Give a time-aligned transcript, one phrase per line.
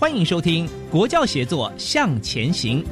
[0.00, 2.84] 欢迎收听《国教协作向前行》。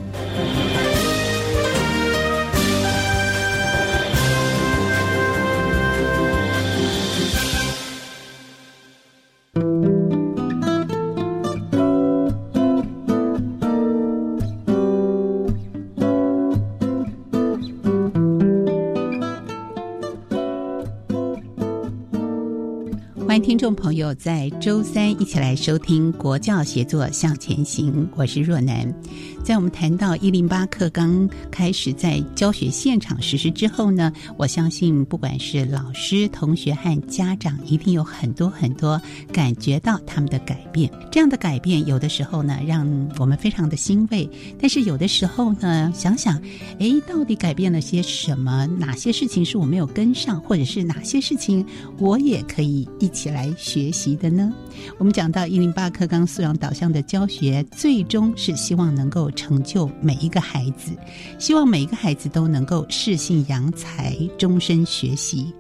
[23.57, 28.95] 听众朋友，在周三一起来收听《国教协作向前行》，我是若楠。
[29.43, 39.01] 在我们谈到一零八课刚开始在教学现场实施之后呢，我相信不管是老师、同学和家长，一定有很多很多
[39.33, 40.91] 感觉到他们的改变。
[41.11, 42.87] 这样的改变，有的时候呢，让
[43.19, 44.29] 我们非常的欣慰；
[44.61, 46.39] 但是有的时候呢，想想，
[46.79, 48.67] 哎，到底改变了些什么？
[48.67, 51.65] 哪些事情是我没有跟上，或者是哪些事情
[51.99, 54.53] 我也可以一起来学习的呢？
[54.99, 59.31] 我们讲到一零八课纲素养导向的教学，最终是希望能够。
[59.37, 60.93] 成就每一个孩子，
[61.39, 65.53] 希望每一个孩子都能够适性扬才，终身学习。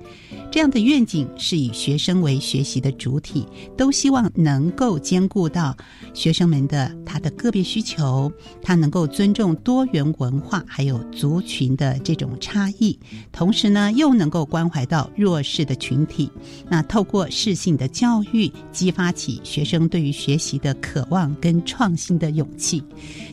[0.50, 3.46] 这样的愿景是以学生为学习的主体，
[3.76, 5.76] 都希望能够兼顾到
[6.14, 8.32] 学生们的他的个别需求，
[8.62, 12.98] 他能够尊重多元文化还有族群的这种差异，
[13.32, 16.30] 同时呢又能够关怀到弱势的群体。
[16.70, 22.82] 那透过适性的教育，激发起学生对于学习的渴望跟创新的勇气。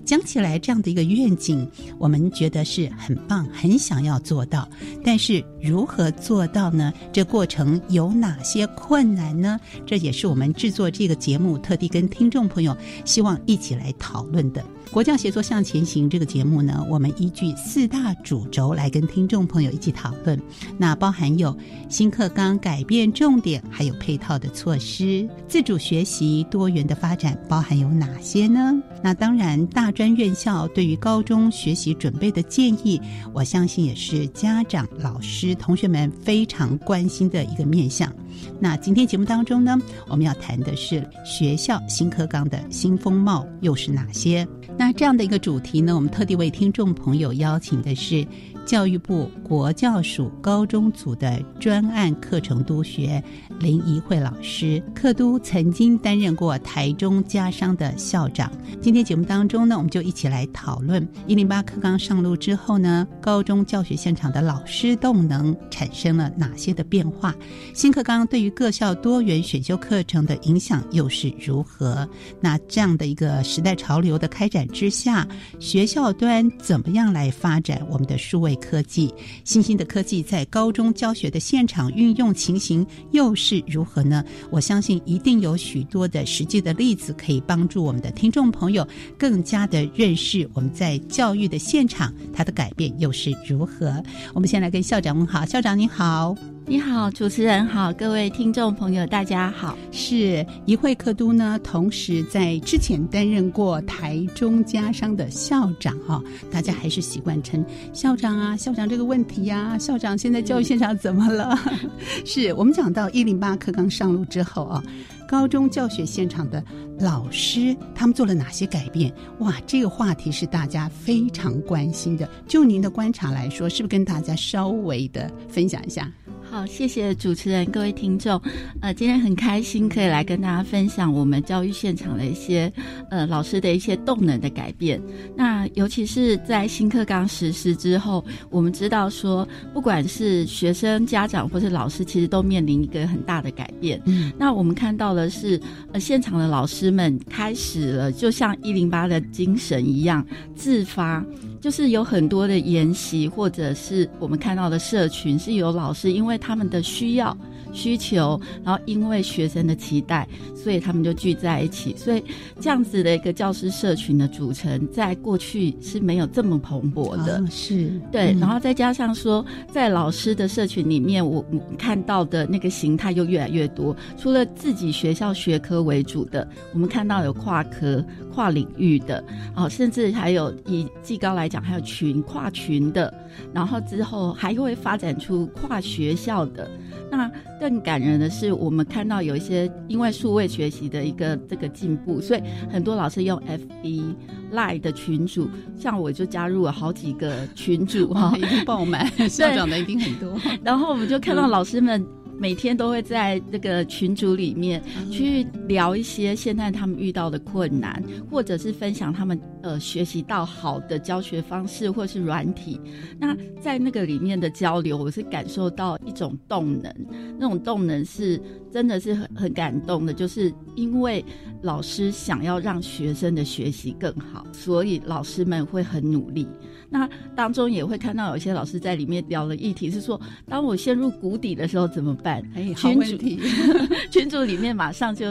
[0.06, 1.68] 讲起来这样的一个愿景，
[1.98, 4.68] 我们觉得是很棒，很想要做到，
[5.04, 6.92] 但是如何做到呢？
[7.12, 9.60] 这过程有哪些困难呢？
[9.86, 12.76] 这也是我们制作这个节目特地跟听众朋友
[13.06, 14.64] 希望一起来讨论的。
[14.92, 20.40] 国教协作向前行这个节目呢，我们依据四大主轴来跟听众朋友一起讨论。
[20.78, 21.56] 那包含有
[21.90, 28.80] 新课纲改变重点，还有配套的措施，自主学习多元的发展包含有哪些呢？
[29.02, 33.02] 那当然，大专院校对于高中学习准备的建议，
[33.34, 38.14] 我相信也是家长、老师、同学们非常关心的一个面向。
[38.60, 39.78] 那今天节目当中呢，
[40.08, 44.48] 我们要谈的是学校新课纲的新风貌又是哪些？
[44.78, 48.26] 那这样的一个主题呢，我们特地为听众朋友邀请的是。
[48.66, 53.22] 教育部国教署高中组的专案课程督学
[53.60, 58.52] 林怡慧老师，课督曾经担任过台中家商的校长。
[58.82, 67.36] 今天节目当中呢，我们就一起来讨论一零八课纲上路之后呢，高中教学现场的老师动能产生了哪些的变化？
[67.74, 72.08] 新课纲对于各校多元选修课程的影响又是如何？
[72.40, 75.28] 那这样的一个时代潮流的开展之下，
[75.60, 78.53] 学校端怎么样来发展我们的数位？
[78.56, 84.24] 科技新兴的科技在高中教学的现场运用情形又是如何呢？
[84.50, 88.88] 我相信一定有许多的实际的例子可以帮助我们的听众朋友
[89.18, 94.02] 更加的认识我们在教育的现场它的改变又是如何。
[94.34, 96.53] 我们先来跟校长问好，校长你好。
[96.66, 99.78] 你好，主持人好，各位听众朋友，大家好。
[99.92, 111.54] 是一会客都呢，同时在之前担任过台中家商的校长哈，大家还是习惯称校长啊，校长这个问题呀，校长现在教育现场怎么了？
[112.26, 114.82] 是我们讲到一零八课刚上路之后啊，
[115.28, 116.64] 高中教学现场的
[116.98, 119.14] 老师他们做了哪些改变？
[119.40, 122.28] 哇，这个话题是大家非常关心的。
[122.48, 126.10] 就您的观察来说，是不是跟大家稍微的分享一下？
[126.54, 128.40] 好，谢谢主持人，各位听众。
[128.80, 132.72] 呃，今天很开心可以来跟大家分享我们教育现场的一些
[133.10, 135.02] 呃老师的一些动能的改变。
[135.36, 144.00] 那尤其是在新课纲实施之后，我们知道说，不管是学生、家长或是老师，其实都面临一个很大的改变。
[144.06, 145.60] 嗯，那我们看到的是，
[145.92, 150.24] 呃，现场的老师们开始了，就像一零八的精神一样，
[150.56, 151.26] 自发。
[151.64, 157.38] 就是有很多的研习，或者是我们看到的社群，是有老师因为他们的需要。
[157.76, 161.96] 需求，然后因为学生的期待，所以他们就聚在一起。
[161.98, 162.24] 所以
[162.60, 167.44] 这样子的一个教师社群的组成，在过去是没有这么蓬勃的。
[167.50, 171.44] 是对，然后再加上说，在老师的社群里面，我
[171.76, 173.96] 看到的那个形态又越来越多。
[174.20, 179.24] 除了自己学校学科为主的，我们看到有跨科、跨领域的，
[179.56, 183.14] 哦，甚至还有以技高来讲，还有群跨群的，
[183.54, 186.68] 然后之后还会发展出跨学校的。
[187.12, 192.42] 那更感人的是，我们看到有一些因为数位学习的一个这个进步，所以
[192.72, 194.16] 很多老师用 FB、
[194.52, 195.48] Line 的群组，
[195.78, 200.36] 像我就加入了好几个群组哈，一定爆满， 校长的一定很多。
[200.64, 202.04] 然后我们就看到老师们。
[202.40, 204.82] 每天都会在这个群组里面
[205.12, 212.80] 去聊一些现在他们遇到的困难，或者是分享他们呃学习到好的教学方式或是软体。
[213.20, 216.94] 那在那个里面的交流，我是感受到一种动能，
[217.38, 218.42] 那种动能是
[218.72, 221.24] 真的是很很感动的，就是因为
[221.62, 226.48] 老师想要让学生的学习更好，所以老师们会很努力。
[226.94, 232.48] 那当中也会看到有些老师在里面聊的议题是说，当我陷入谷底的时候怎么办？
[232.54, 233.18] 哎群主
[234.12, 235.26] 群主里面马上就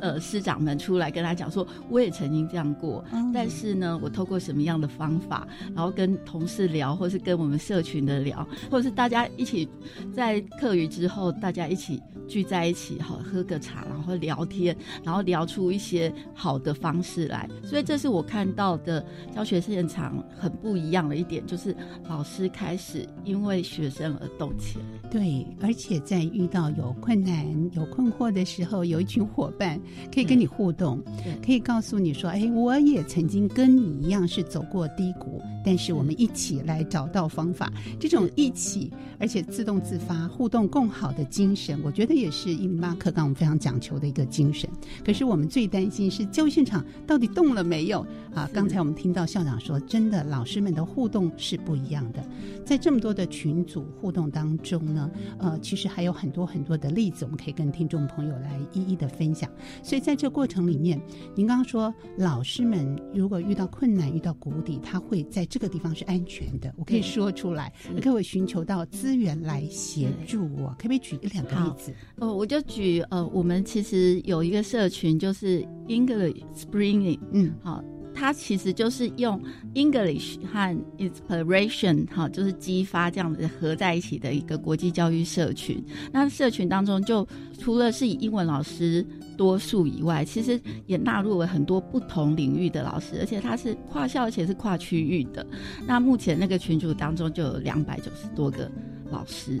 [0.00, 3.04] 呃师长们出来跟他讲说，我也曾经这样过，
[3.34, 9.68] 但是呢，我透过什么样的方法，然后跟同事聊，或是跟我们社群的聊，或者是大家一起
[10.14, 14.74] 在课余之后，大家一起聚在一起，好喝个茶，然后聊天，
[15.04, 17.46] 然后聊出一些好的方式来。
[17.62, 19.04] 所以这是我看到的
[19.34, 21.01] 教学现场很不一样。
[21.08, 21.74] 了一点就是
[22.08, 29.80] 老师开始因为学生而动起来，对，而且在遇到有困难、有困惑的时候，有一群伙伴
[30.14, 31.02] 可以跟你互动，
[31.44, 44.68] 可以告诉你说：“哎，我也曾经跟你一样是走过低谷，但是我们一起来找到方法。”这种一起而且自动自发、互动共好的精神，我觉得也是一零八课纲我们非常讲求的一个精神。
[45.04, 48.48] 可是我们最担心是教育现场到底动了没有啊？
[48.52, 50.82] 刚才我们听到校长说，真的老师们的。
[50.94, 52.24] 互动是不一样的，
[52.64, 59.50] 在这么多的群组互动当中呢，呃，其实还有很多很多的例子，我们可以跟听众朋友来一一的分享。
[59.82, 61.00] 所以在这过程里面，
[61.34, 67.72] 您刚刚说老师们如果遇到困难、遇到谷底，他会在这个地方是安全的，我可以说出来，
[68.02, 70.68] 可以寻求到资源来协助我。
[70.78, 71.94] 可不可以举一两个例子？
[72.16, 77.82] 哦，我就举呃，我们其实有一个社群，就是 English Spring，嗯，好。
[78.14, 79.40] 它其实就是用
[79.74, 85.82] English 和 Inspiration 哈，就是激发这样子合在一起的一个国际教育社群。
[86.12, 87.26] 那社群当中，就
[87.58, 89.04] 除了是以英文老师
[89.36, 95.46] 多数以外，其实也纳入了很多不同领域的老师，而且它是跨校，而且是跨区域的。
[95.86, 98.70] 那目前那个群组当中就有两百九十多个
[99.10, 99.60] 老师。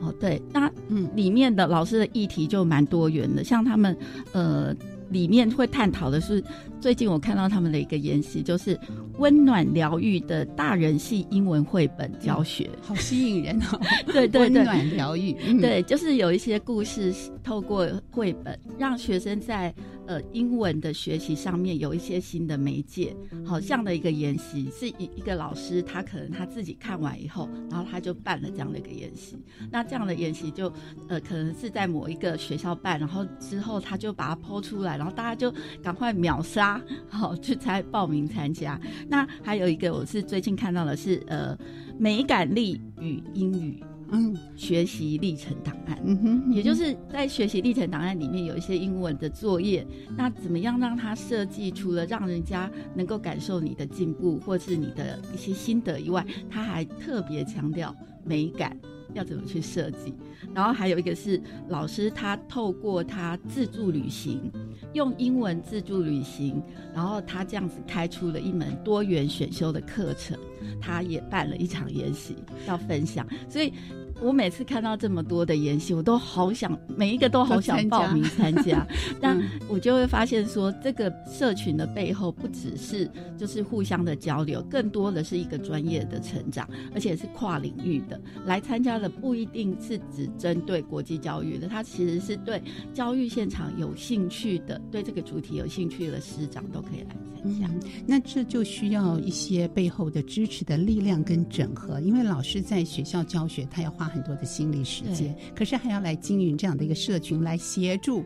[0.00, 3.96] 哦，对，那嗯，里面的老师的议题就蛮多元的，像他们
[4.32, 4.74] 呃。
[5.10, 6.42] 里面会探讨的是，
[6.82, 8.76] 最近我看到他们的一个研习，就是
[9.18, 13.80] 温暖疗愈的大人系英文绘本教学，好吸引人哦！
[14.12, 19.72] 对对对，温暖疗愈，对，就是有一些故事透过绘本，让学生在。
[20.04, 23.14] 呃，英文的学习上面有一些新的媒介，
[23.46, 29.38] 好，这样的一个研习是一一个老师，他可能他自己看完以后，然后他就办了这样的一个研习。
[29.70, 30.70] 那这样的研习就
[31.08, 36.71] 呃，可能是在某一个学校办，然后之后他就把它抛出来，然后大家就赶快秒杀，
[37.08, 38.80] 好去参报名参加。
[39.08, 41.58] 那还有一个我是最近看到的是呃，
[41.98, 43.82] 美感力与英语。
[44.14, 49.86] 嗯，学习历程档案，嗯哼，也就是在学习历程档案里面有一些英文的作业，
[50.18, 51.70] 那怎么样让它设计？
[51.70, 58.76] 除了让人家能够感受你的进步或是你的一些心得以外，他还特别强调美感
[59.14, 60.14] 要怎么去设计。
[60.54, 64.50] 然后还有一个是老师他透过他自助旅行，
[64.92, 66.62] 用英文自助旅行，
[66.94, 70.38] 然后他这样子开出了一门多元选修的课程，
[70.80, 73.72] 他也办了一场研习要分享，所以。
[74.22, 78.86] 我每次看到这么多的研习，我都好想每一个都好想报名 参加。
[79.20, 88.20] 但我就会发现说，这个社群的背后不只是就是互相的交流，更多的是一个专业的成长，而且是跨领域的。
[88.46, 92.62] 来参加的不一定是只针对国际教育的，他其实是对
[92.94, 97.68] 教育现场有兴趣的，对这个主题有兴趣的师长都可以来参加。
[98.06, 108.22] 那这就需要一些背后的支持的力量跟整合，因为老师在学校教学，他要花很多的心理时间，可是还要来经营这样的一个社群来协助，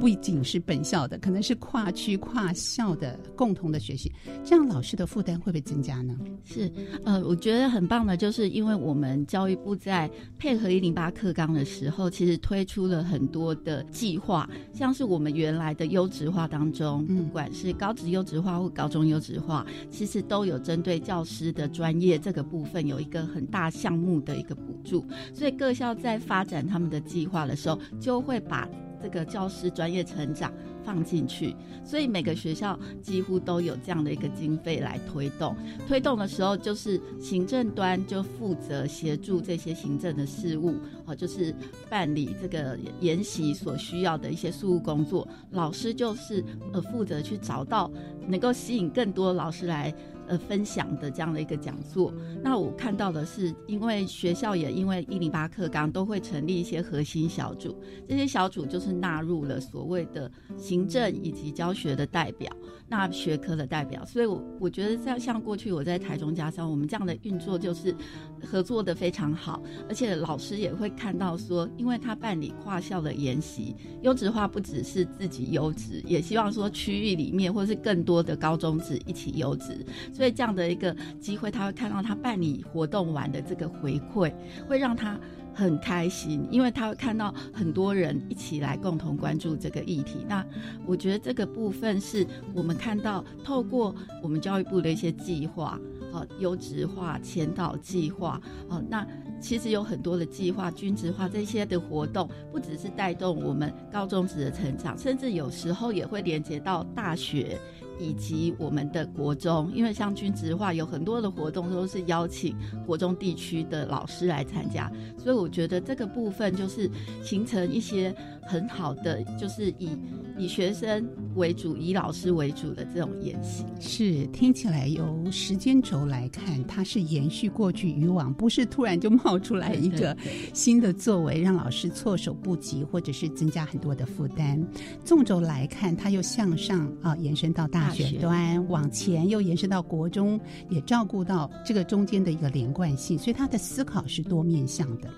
[0.00, 4.12] 不仅是本校的，可能是跨区跨校的共同的学习，
[4.44, 6.16] 这样老师的负担会不会增加呢？
[6.44, 6.70] 是，
[7.04, 25.04] 呃，我觉得很棒的，就是因为我们教育部在配合一零八课纲的时候，其实推出了很多的计划，像是我们原来的优质化当中，不管是高职优质化或高中优质化，其实都有针对教师的专业这个部分有一个很大项目的一个补助，
[25.34, 28.68] 所以各校在发展他们的计划的时候，就会把
[29.02, 30.52] 这个教师专业成长。
[30.84, 35.54] 放进去，所以每个学校几乎都有这样的一个经费来推动。
[35.86, 41.54] 推动的时候，就是行政端就负责协助这些行政的事务，哦，就是
[41.90, 45.28] 办理这个研习所需要的一些事务工作。
[45.50, 47.90] 老师就是呃负责去找到
[48.26, 49.94] 能够吸引更多老师来。
[50.28, 62.54] 呃，分享的这样的一个讲座，那我看到的是，因为学校也因为一零八课纲都会成立一些核心小组，这些小组就是纳入了所谓的行政以及教学的代表，
[62.88, 67.94] 那学科的代表，所以我我觉得像像过去我在台中家商，我们这样的运作就是
[68.42, 79.84] 合作的非常好，而且老师也会看到说，因为他办理跨校的研习，优质化不只是自己优质，也希望说区域里面或是更多的高中职一起优质。
[80.12, 84.32] 所以这样的一个机会，他会看到他办理活动完的这个回馈，
[84.66, 85.20] 会让他
[85.58, 90.24] 很开心，因为他会看到很多人一起来共同关注这个议题。
[90.28, 90.46] 那
[90.86, 92.24] 我觉得这个部分是
[92.54, 95.76] 我们看到透过我们教育部的一些计划，
[96.12, 99.04] 好优质化前导计划，哦，那
[99.40, 107.58] 其实有很多的计划均值化这些的活动，不只是带动我们高中职的成长，甚至有时候也会连接到大学。
[107.98, 116.90] 以及我们的国中，因为像军职化有很多的活动都是邀请国中地区的老师来参加，所以我觉得这个部分就是
[117.22, 119.90] 形成一些很好的，就是以
[120.38, 123.64] 以学生为主、以老师为主的这种演习。
[123.80, 130.16] 是听起来由时间轴来看，它是延续过去以往，不是突然就冒出来一个
[130.52, 134.62] 新的作为，让老师措手不及，或者是增加很多的负担。
[135.04, 137.78] 纵轴来看，它又向上啊延伸到大。
[137.88, 145.08] 大学端往前又延伸到国中，也照顾到这个中间的一个连贯性，所以他的思考是多面向的。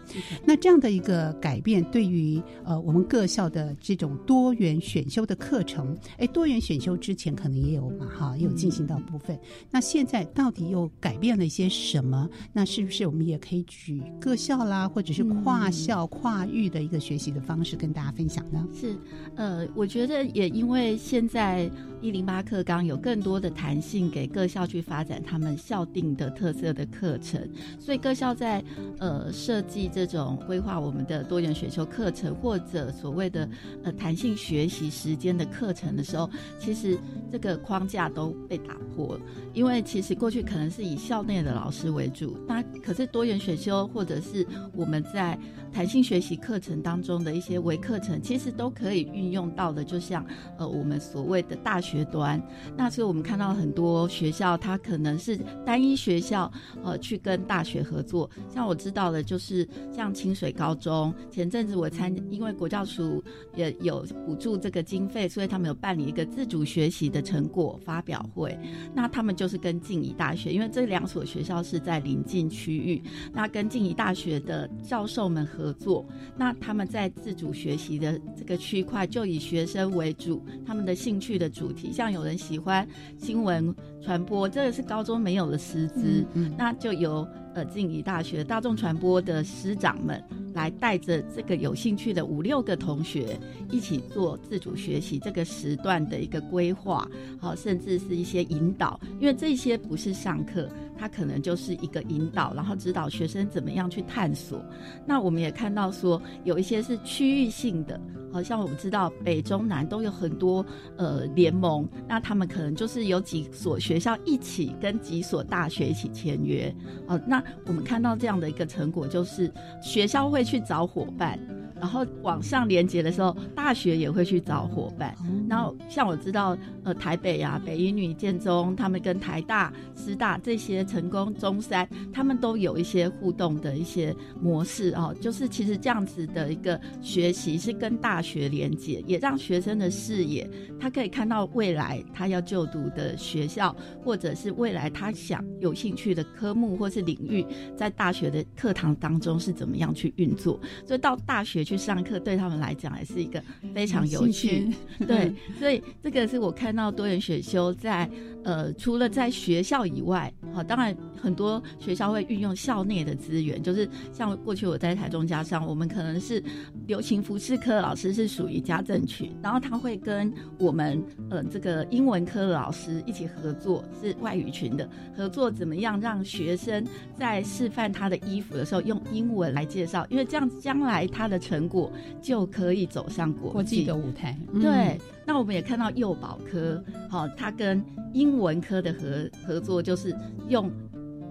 [0.44, 9.37] 那这样的一个改变，对于呃我们各校的这种多元选修的课程，哎，多元选修之前可能也有嘛，哈，也有进行到部分。
[9.71, 12.29] 那现在到底又改变了一些什么？
[12.52, 18.67] 那是不是我们也可以举各校啦，或者是跨校跨域的一个学习的方式跟大家分享呢？
[18.73, 18.97] 是，
[19.35, 21.69] 呃，我觉得也因为现在。
[22.02, 27.47] 一零八课纲有更多的弹性给各校去发展他们校定的特色的课程，
[27.79, 28.64] 所以各校在
[28.99, 33.47] 呃设计这种规划我们的多元选修课程或者所谓的
[33.83, 36.28] 呃弹性学习时间的课程的时候，
[36.59, 36.99] 其实
[37.33, 39.21] 这个框架都被打破了。
[39.54, 45.38] 因为其实过去可能是以校内的老师为主，那可是多元选修或者是我们在
[45.73, 49.83] 弹性学习课程当中的一些微课程，其实都可以运用到的。
[49.83, 50.25] 就像
[50.59, 52.40] 呃我们所谓的大学端，
[52.76, 56.52] 那所以我们看到很多学校，它可能是单一学校
[56.85, 58.28] 呃去跟大学合作。
[58.52, 63.23] 像我知道的，就是像清水高中，前阵子我参，因为国教署
[63.57, 68.56] 也有补助这个经费，所以他们有办理一个自主学习的成果发表会，
[68.94, 69.30] 那他们。
[69.40, 76.04] 就是跟静宜大学，因为这两所学校是在临近区域，那跟静宜大学的教授们合作，
[76.37, 86.26] 那他们在自主学习的这个区块就以学生为主，他们的兴趣的主题，像有人喜欢新闻传播，这个是高中没有的师资，
[86.59, 90.23] 那就由呃静宜大学大众传播的师长们。
[90.52, 93.38] 来带着这个有兴趣的五六个同学
[93.71, 97.09] 一起做自主学习这个时段的一个规划，
[97.40, 100.69] 好，甚至是一些引导，因为这些不是上课。
[101.00, 104.62] 他可能就是一个引导，然后指导学生怎么样去探索。
[105.07, 107.99] 那我们也看到说，有一些是区域性的，
[108.30, 110.64] 好像我们知道北中南都有很多
[110.99, 116.71] 呃联盟，那他们可能就是有几所学校一起跟几所大学一起签约。
[117.07, 121.38] 哦，那我们看到这样的一个成果，就是学校会去找伙伴。
[121.80, 125.16] 然后往上连接的时候，大学也会去找伙伴。
[125.49, 135.16] 然后像我知道，呃，台北啊，北一女、建中，他们跟台大、师大这些成功中山，他们都有一些互动的一些模式哦。
[135.22, 147.42] 就是其实这样子的一个学习是跟大学连接，也让学生的视野，他可以看到未来他要就读的学校，或者是未来他想有兴趣的科目或是领域，
[147.75, 150.60] 在大学的课堂当中是怎么样去运作。
[150.87, 151.64] 所以到大学。
[151.70, 153.40] 去上课对他们来讲也是一个
[153.72, 154.68] 非常有趣，
[155.06, 158.10] 对，所以这个是我看到多元选修在
[158.42, 166.42] 呃，除了在学校以外，好，当然很多学校会运用校内的资源，就是像过去我在台中家上，我们可能是
[166.88, 176.84] 流行服饰科老师是属于家政群，然后他会跟我们呃这个英文科的老师一起合作，是外语群的合作，怎么样让学生
[177.16, 181.90] 在示范他的衣服的时候用英文来介绍，因为这样将来他的成果
[182.21, 184.37] 就可以走向国际的舞台。
[184.61, 190.14] 对，那我们也看到幼保科，好，他跟英文科的合合作，就是
[190.49, 190.71] 用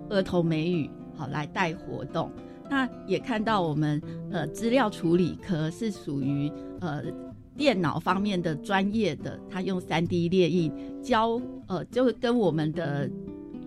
[0.10, 2.32] 儿童美语好来带活动。
[2.70, 7.04] 那也看到我们呃资料处理科是属于呃
[7.58, 10.72] 电脑方面的专业的，他用三 D 列印
[11.02, 13.10] 教呃，就跟我们的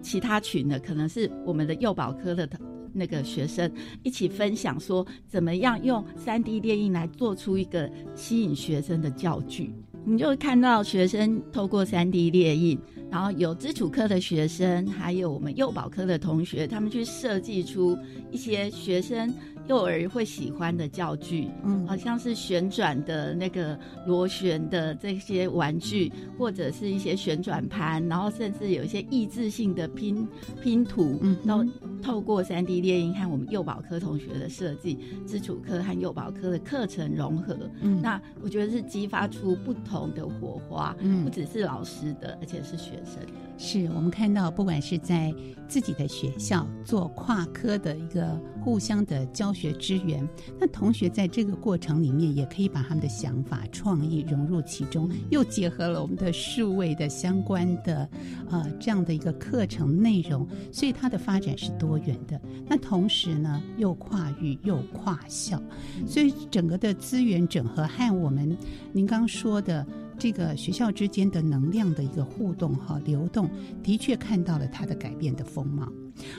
[0.01, 2.49] 其他群的，可能是我们的幼保科的。
[2.93, 3.71] 那个学生
[4.03, 9.73] 一起分享说，怎么样用三 D 列印来做出一个吸引学生的教具？
[10.05, 12.79] 你就看到学生透过三 D 列印，
[13.11, 17.97] 然后有基础科的学生，还有我们幼保科的同学，他们去设计出
[18.31, 19.33] 一些学生。
[19.69, 30.27] 幼儿会喜欢的教具，嗯，好像是旋转的那个螺旋的这些玩具，或者是一些旋转盘，然后甚至有一些益智性的拼
[30.63, 31.65] 拼图，嗯，然后
[32.03, 43.33] 透过三 D 猎鹰和我们幼保科同学的设计，基础科和幼保科的课程融合，嗯，那我觉得是激发出不同的火花，嗯，不只是老师的，而且是学生的。
[43.65, 45.33] 是我们看到，不管是在
[45.69, 50.29] 自己的学校做跨科的一个互相的教学支援，
[50.59, 58.09] 那同学在这个过程里面也可以把他们的想法、创意融入其中，又结合了我们的数位的相关的
[58.51, 62.41] 呃这样的一个课程内容，所以它的发展是多元的。
[62.67, 65.63] 那同时呢，又跨域又跨校，
[66.05, 68.59] 所以整个的资源整合和我们
[68.93, 69.87] 您刚说的。
[70.23, 73.51] 这个学校之间的能量的一个互动和流动，
[73.83, 75.93] 的确看到了它的改变的风貌。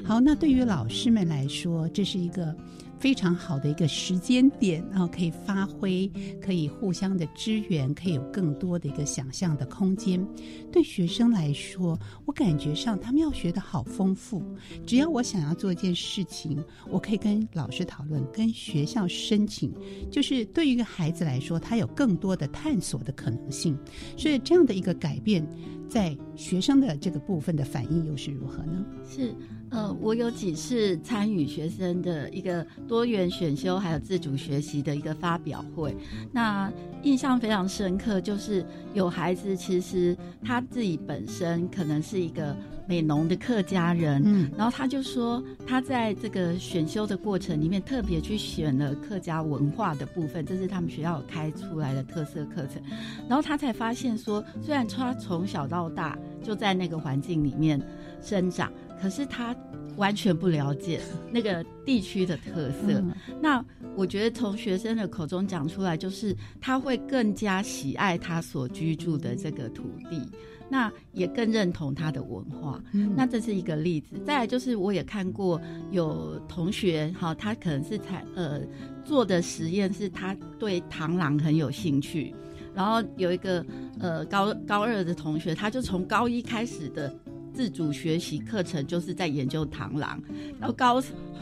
[0.06, 2.56] 好，那对于老师们来说，这是一个。
[3.04, 6.10] 非常好的一个时间点，然后可以发挥，
[6.42, 10.26] 可以互相的支援，可以有更多的一个想象的空间。
[10.72, 14.42] 对学生来说，我感觉上他们要学的好丰富。
[14.86, 19.70] 只要我想要做一件事情，我可以跟老师讨论，跟学校申请。
[20.10, 23.78] 就是对于一个孩子来说，他有更多的探索的可能性。
[24.16, 25.46] 所以这样的一个改变，
[25.90, 28.86] 在学生的这个部分的反应又是如何呢？
[29.06, 29.36] 是。
[29.74, 35.96] 呃，我有几次参与学生的一个多元选修，还有自主学习的一个发表会，
[36.32, 42.56] 那印象非常深刻，就是有孩子其实他自己本身可能是一个
[42.88, 52.80] 美浓的客家人，嗯，然后他就说他在这个选修的过程里面特别去选了客家文化的部分，这是他们学校开出来的特色课程，
[53.28, 57.82] 然后他才发现说，虽然他从小到大就在那个环境里面
[58.24, 58.72] 生长。
[59.02, 59.54] 可是他
[59.98, 63.04] 完全不了解那个地区的特色。
[63.42, 63.64] 那
[63.98, 70.26] 我觉得从学生的口中讲出来，就是他会更加喜爱他所居住的这个土地，
[70.70, 72.82] 那也更认同他的文化。
[73.14, 74.16] 那这是一个例子。
[74.26, 75.60] 再来就是我也看过
[75.92, 78.62] 有同学哈，他可能是才呃
[79.04, 82.34] 做的实验是他对螳螂很有兴趣，
[82.74, 83.66] 然后有一个
[84.00, 87.14] 呃高高二的同学，他就从高一开始的。
[87.54, 90.22] 自主学习课程就是在研究螳螂，
[90.60, 91.02] 然后高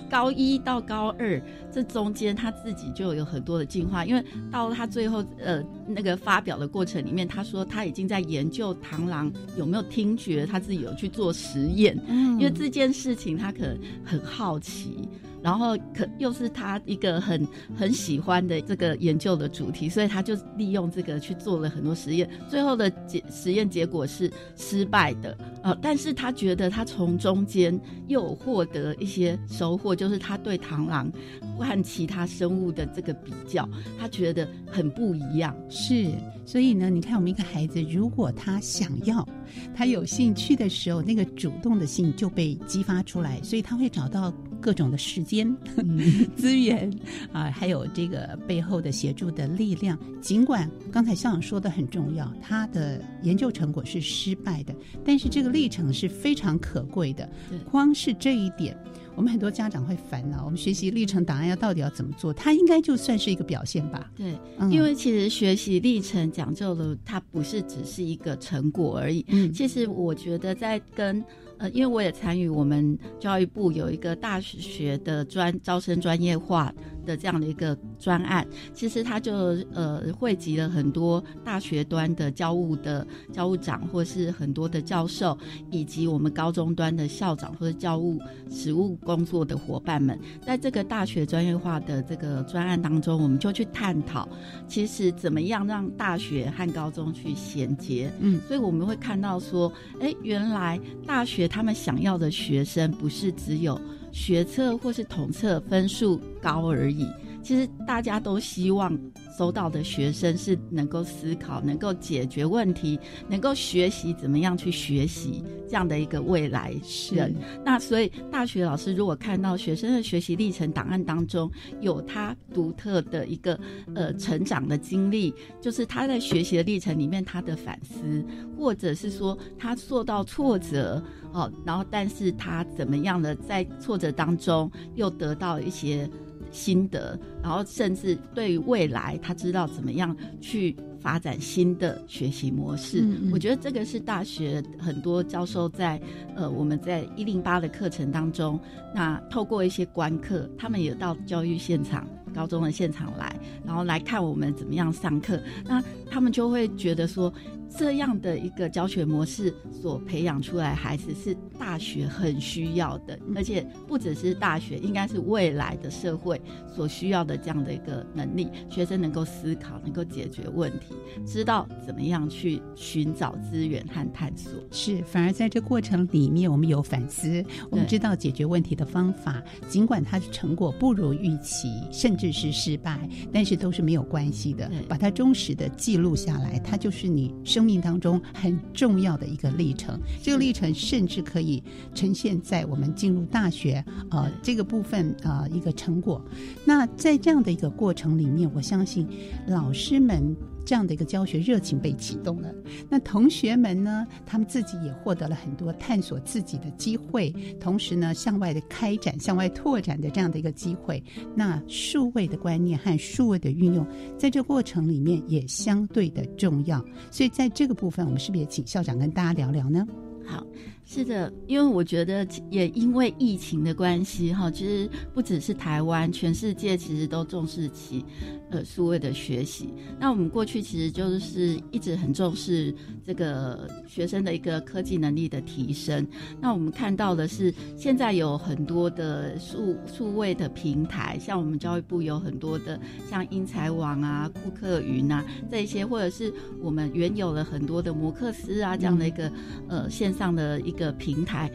[0.10, 15.08] 高一到高二这中间他自己就有很多的进化，因为到他最后呃那个发表的过程里面，他说他已经在研究螳螂有没有听觉，他自己有去做实验，因为这件事情他可能很好奇。
[15.42, 31.12] 然后可又是他一个很很喜欢的这个研究的主题，所以他就利用这个去做了很多实验，最后的结实验结果是失败的啊，但是他觉得他从中间又获得一些收获，就是他对螳螂
[31.58, 33.68] 和其他生物的这个比较，
[34.00, 35.56] 他觉得很不一样。
[35.70, 36.08] 是，
[36.46, 39.28] 所以呢，你看我们一个孩子，如果他想要，
[39.76, 44.34] 他有兴趣的时候，那个主动的性就被激发出来，所以他会找到。
[44.62, 45.52] 各种的时间、
[46.38, 46.88] 资源
[47.34, 49.98] 啊，还有这个背后的协助的力量。
[50.22, 57.28] 尽管刚才校长说的很重要，他的研究成果是失败的，但是这个历程是非常可贵的。
[57.72, 58.78] 光是这一点，
[59.16, 62.34] 我们很多家长会烦恼：我们学习历程档案要到底要怎么做？
[62.34, 64.12] 它应该就算是一个表现吧？
[64.16, 64.38] 对，
[64.70, 69.26] 因为其实学习历程讲究的，它不是只是一个成果而已。
[69.30, 71.24] 嗯，其实我觉得在跟。
[71.58, 76.74] 呃，因为我也参与我们教育部有一个大学的专招生专业化
[77.06, 79.34] 的这样的一个专案，其实它就
[79.74, 85.38] 呃汇集了很多大学端的教务的教务长，或是很多的教授，
[85.70, 94.28] 以及我们高中端的校长或者教务实务工作的伙伴们，在这个大学专业化的这个专案当中，我们就去探讨，
[94.68, 98.12] 其实怎么样让大学和高中去衔接。
[98.20, 101.42] 嗯，所以我们会看到说，哎，原来大学。
[101.52, 103.78] 他们想要的学生不是只有
[104.12, 107.08] 学测或是统测分数高而已，
[107.44, 108.98] 其实大家都希望。
[109.38, 116.76] 收到的学生是能够思考、能够解决问题、能够学习怎么样去学习这样的一个未来
[117.12, 117.34] 人。
[117.64, 123.58] 那所以大学老师如果看到学生的学习历程档案当中有他独特的一个
[123.96, 128.24] 呃成长的经历，就是他在学习的历程里面他的反思，
[128.56, 131.02] 或者是说他受到挫折
[131.34, 136.10] 哦，然后但是他怎么样的在挫折当中又得到一些。
[136.52, 143.08] 心得，然后甚至对于未来，他知道怎么样去发展新的学习模式。
[143.32, 145.98] 我觉得这个是大学很多教授在
[146.36, 148.60] 呃我们在一零八的课程当中，
[148.94, 153.34] 那透过一些观课，他们也到教育现场、高中的现场来，
[153.66, 157.34] 然后来看我们怎么样上课，那他们就会觉得说。
[157.78, 168.50] 这样的一个教学模式所培养出来孩子是大学很需要的，而且不只是大学，应该是未来的社会所需要的这样的一个能力。
[168.70, 174.52] 学生能够思考，能够解决问题，知道怎么样去寻找资源和探索。
[174.72, 179.42] 是，反而在这过程里面，我们有反思，我们知道解决问题的方法。
[179.70, 183.00] 尽管它的成果不如预期，甚至是失败，
[183.32, 184.70] 但是都是没有关系的。
[184.90, 187.61] 把它忠实的记录下来，它就是你生。
[187.62, 191.62] 生命当中很重要的一个历程，这个历程甚至可以
[191.94, 196.20] 呈现在我们进入大学呃这个部分啊一个成果。
[196.66, 199.08] 那在这样的一个过程里面，我相信
[199.48, 200.36] 老师们。
[200.66, 202.54] 这样的一个教学热情被启动了，
[202.90, 204.06] 那同学们呢？
[204.26, 211.04] 他们自己也获得了很多探索自己的机会，同时呢，向外的开展、向外拓展的这样的一个机会。
[211.36, 213.86] 那数位的观念和数位的运用，
[214.18, 216.84] 在这过程里面也相对的重要。
[217.10, 219.86] 所以，在这个部分，我们是不是也请校长跟大家聊聊呢？
[220.26, 220.46] 好。
[220.84, 228.04] 是的，因为我觉得也因为疫情的关系，哈，其实不只是台湾，全世界其实都重视起
[228.50, 229.70] 呃数位的学习。
[229.98, 236.06] 那我们过去其实就是一直很重视这个学生的一个科技能力的提升。
[236.42, 242.78] 那我们看到的是，现在有很多的数数位的平台，像我们教育部有很多的
[243.10, 249.32] 像英才网啊、库克云啊这些，或者是我们原有了很多的摩克斯啊这样的一个
[249.70, 250.81] 呃线上的一个。
[250.82, 251.50] 个平台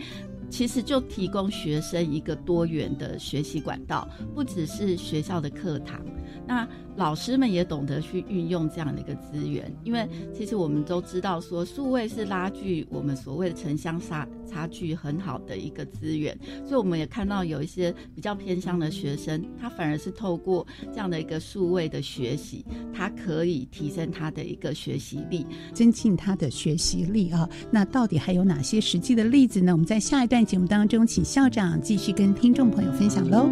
[0.48, 6.00] 其实就提供学生一个多元的学习管道，不只是学校的课堂。
[6.46, 27.48] 那老师们也懂得去运用这样的一个资源，因为其实我们都知道说，数位是拉距我们所谓的城乡差差距很好的一个资源，所以我们也看到有一些比较偏乡的学生，他反而是透过这样的一个数位的学习，他可以提升他的一个学习力，增进他的学习力啊。
[27.70, 29.72] 那到底还有哪些实际的例子呢？
[29.72, 33.48] 我们在下一段在节目当中，请校长继续跟听众朋友分享喽。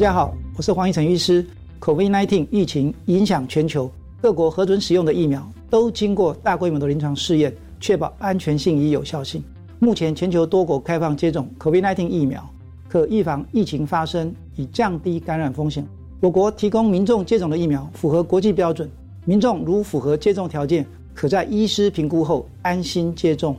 [0.00, 1.44] 大家好，我是黄一成医师。
[1.78, 9.44] COVID-19 疫情影响全球，各国核准使用的疫苗都经过大规模的临床试验，确保安全性与有效性。
[9.78, 12.42] 目前全球多国开放接种 COVID-19 疫苗，
[12.88, 15.86] 可预防疫情发生，以降低感染风险。
[16.20, 18.88] 我国提供民众接种的疫苗符合国际标准，
[19.26, 23.54] 民众如符合接种条件，可在医师评估后安心接种。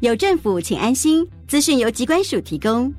[0.00, 1.24] 有政府，请安心。
[1.46, 2.92] 资讯由机关署提供。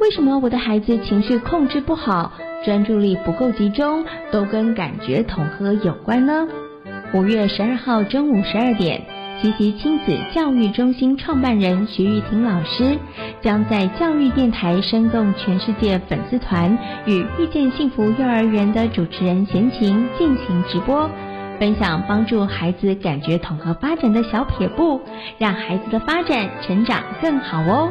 [0.00, 2.32] 为什么我的孩子情绪控制不好，
[2.64, 6.48] 专注力不够集中，都跟感觉统合有关呢？
[7.12, 9.02] 五月十二号中午十二点，
[9.40, 12.98] 西西亲子教育中心创办人徐玉婷老师
[13.40, 21.08] 将在教育电台生动全世界粉丝团与遇见幸福幼儿园的主持人贤琴进行直播，
[21.58, 25.00] 分享帮助孩子感觉统合发展的小撇步，
[25.38, 27.90] 让孩子的发展成长更好哦。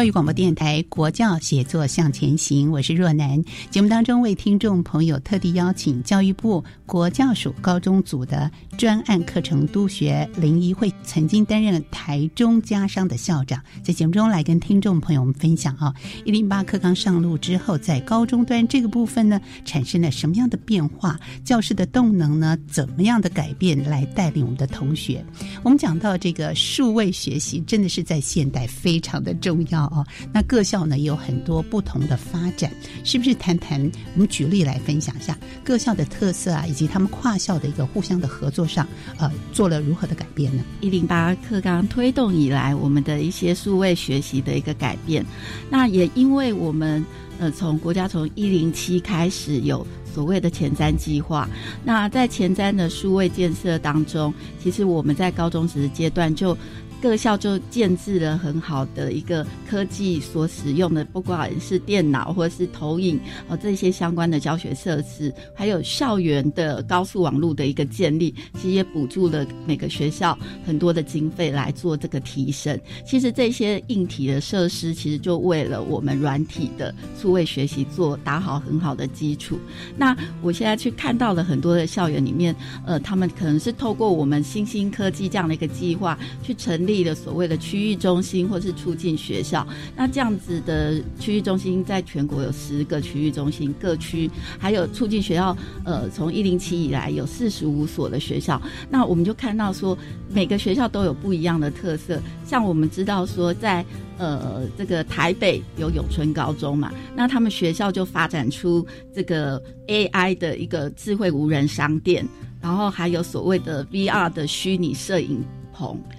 [0.00, 3.44] 教育广播电台国教写作向前行，我是若楠。
[3.68, 21.20] 节目当中为听众朋友特地邀请教育部国教署高中组的专案课程督学林怡慧，曾经担任台中家商的校长，在节目中来跟听众朋友们分享啊，一零八课纲上路之后，在高中端这个部分呢，产生了什么样的变化？
[21.44, 25.22] 教师的动能呢，怎么样的改变来带领我们的同学？
[25.62, 29.89] 我们讲到这个数位学习，真的是在现代非常的重要。
[29.90, 32.70] 哦，那各校呢也有很多不同的发展，
[33.04, 33.30] 是不是？
[33.40, 33.80] 谈谈
[34.14, 38.86] 我们举例来分享一下各校的特色啊，以及他们跨校的一个互相的合作上，
[39.18, 40.62] 呃，做了如何的改变呢？
[40.80, 45.24] 一零八课纲推动以来，我们的一些数位学习的一个改变，
[45.70, 47.04] 那也因为我们
[47.38, 51.48] 呃从国家从一零七开始有所谓的前瞻计划，
[51.82, 56.56] 那在前瞻的数位建设当中，其实我们在高中职阶段就。
[57.00, 72.78] 各校就建制了很好的一个科技所使用的，不管是电脑或者是投影哦这些相关的教学设施，还有校园的高速网络的一个建立，其实也补助了每个学校很多的经费来做这个提升。
[73.06, 79.58] 其实这些硬体的设施，其实就为了我们软体的数位学习做打好很好的基础。
[79.96, 86.89] 那我现在去看到了很多的校园里面，呃，他们可能是透过我们新兴科技这样的一个计划去成。
[86.90, 89.66] 立了所谓的区域中心，或是促进学校。
[89.96, 95.56] 那这样子的区域中心，在全国有十个区域中心，各区还有促进学校。
[95.84, 98.60] 呃，从一零七以来，有四十五所的学校。
[98.90, 99.96] 那我们就看到说，
[100.28, 102.20] 每个学校都有不一样的特色。
[102.44, 103.84] 像我们知道说，在
[104.18, 112.26] 呃这个台北有永春高中嘛，那他们学校就发展出这个 AI 的一个智慧无人商店，
[112.60, 115.42] 然后还有所谓的 VR 的虚拟摄影。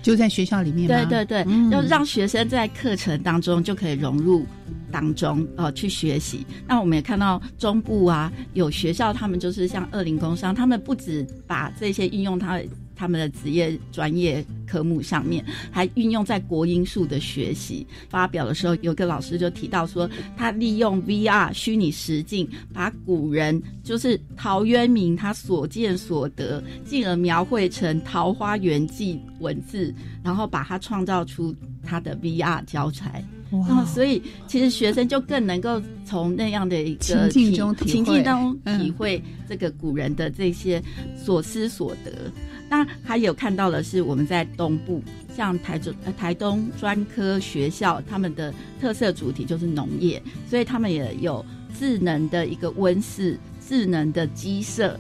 [0.02, 4.46] 就在学校里面对对对，要让学生在课程当中就可以融入
[4.92, 6.46] 当中呃，去学习。
[6.68, 12.60] 那我们也看到中部啊，有学校他们就是像二零工商，他们不止把这些应用它。
[13.02, 17.84] 他们的职业专业科目上面，还运用在国音数的学习。
[18.10, 29.92] 发表的时候，有个老师就提到说，他利用 VR 虚拟实境，把古人就是陶渊明他所见所得，进而描绘成《桃花源记》文字，
[30.24, 33.26] 然后把它创造出他的 VR 教材。
[33.50, 33.84] 哇！
[33.84, 40.82] 所以其实学生就更能够从那样的一个情境中情境当中体会这个古人的这些
[41.18, 42.32] 所思所得。
[42.72, 45.04] 那还有看到的是我们在东部，
[45.36, 51.46] 像台中、呃台东专科学校，他们的特色主题就是农业，所以他们也有
[51.78, 54.98] 智能的一个温室、智能的鸡舍。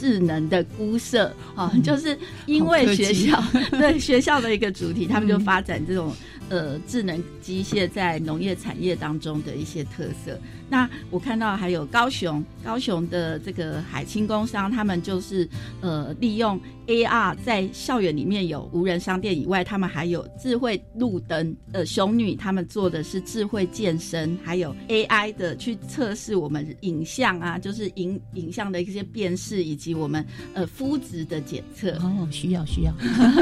[0.00, 3.40] 智能的菇舍啊，就是因为学校
[3.78, 6.12] 对学校的一个主题， 他们就发展这种
[6.48, 10.36] 呃智能机械在农业产业当中的一些特色。
[10.72, 15.46] 那我看到还有高雄，高雄的这个海清工商，他们就是
[15.82, 21.54] 呃利用 AR 在校园里面有无人商店以外，他们还有智慧路灯。
[21.72, 31.90] 呃，熊女他们做的是智慧健身，还有 AI 的去测试我们影像啊，就是影影像的一些辨识，以及我们呃肤质的检测。
[31.98, 32.94] 哦，需要需要。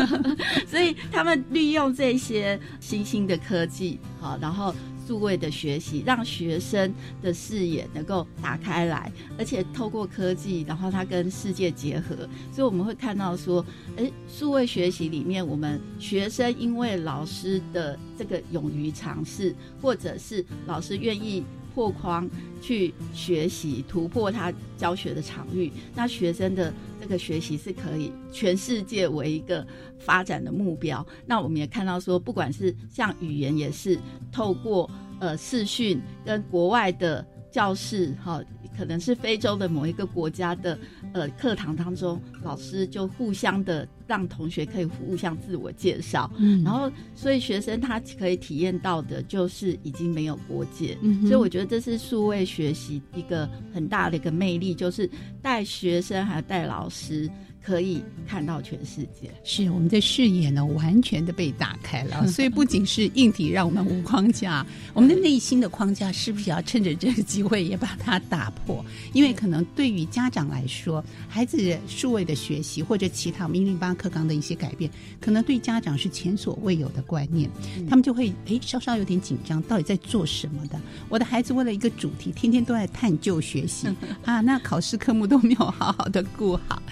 [0.66, 4.74] 所以他们利用这些新兴的科技，好，然后。
[5.10, 12.14] 数位的学习，让学生的视野能够打开来，而且透过科技，然后它跟世界结合，
[12.52, 21.42] 所以我们会看到说，诶，数位学习里面，我们学生因为老师的这个勇于尝试，或者是老师愿意。
[21.74, 22.28] 破框
[22.60, 29.66] 去学习，突破他教学的场域，那学生的这个学习是可以全世界为一个
[29.98, 31.06] 发展的目标。
[31.26, 33.98] 那我们也看到说，不管是像语言，也是
[34.30, 38.42] 透过呃视讯跟国外的教室，哈。
[38.78, 40.78] 可能是非洲的某一个国家的
[41.12, 55.10] 呃课堂当中，老师就互相的让同学可以互相自我介绍，嗯，然后所以学生他可以体验到的就是已经没有国界，嗯，所以我觉得这是数位学习一个很大的一个魅力，就是
[55.42, 57.28] 带学生还有带老师。
[57.62, 62.26] 可以看到全世界，是我们的视野呢，完全的被打开了。
[62.28, 68.84] 所以不仅是硬体让我们无框架，我们的内心的框架是不是要趁着这个机会也把它打破？
[69.12, 77.50] 因为可能对于家长来说，孩子数位的学习或者其他我们一零八课纲的一些改变，可能对家长是前所未有的观念，
[77.88, 80.80] 他们就会哎稍稍有点紧张，到底在做什么的？
[81.08, 83.86] 我的孩子为了一个主题，天天都在探究学习
[84.24, 86.82] 啊，那考试科目都没有好好的顾好，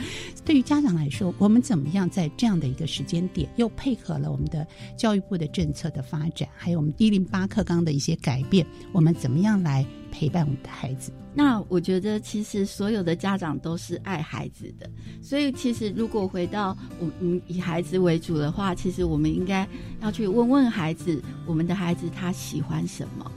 [0.49, 0.59] 对。
[0.59, 11.13] 于家长来说，我们怎么样在这样的一个时间点，又配合了我们的教育部的政策的发展，还有我们一零八课纲的一些改变，我们怎么样来陪伴我们的孩子？
[11.33, 14.91] 那我觉得，其实所有的家长都是爱孩子的，
[15.23, 19.65] 所以其实如果回到我们以孩子为主的话，其实我们应该
[20.03, 23.31] 要去问问孩子，我们的孩子他喜欢什么，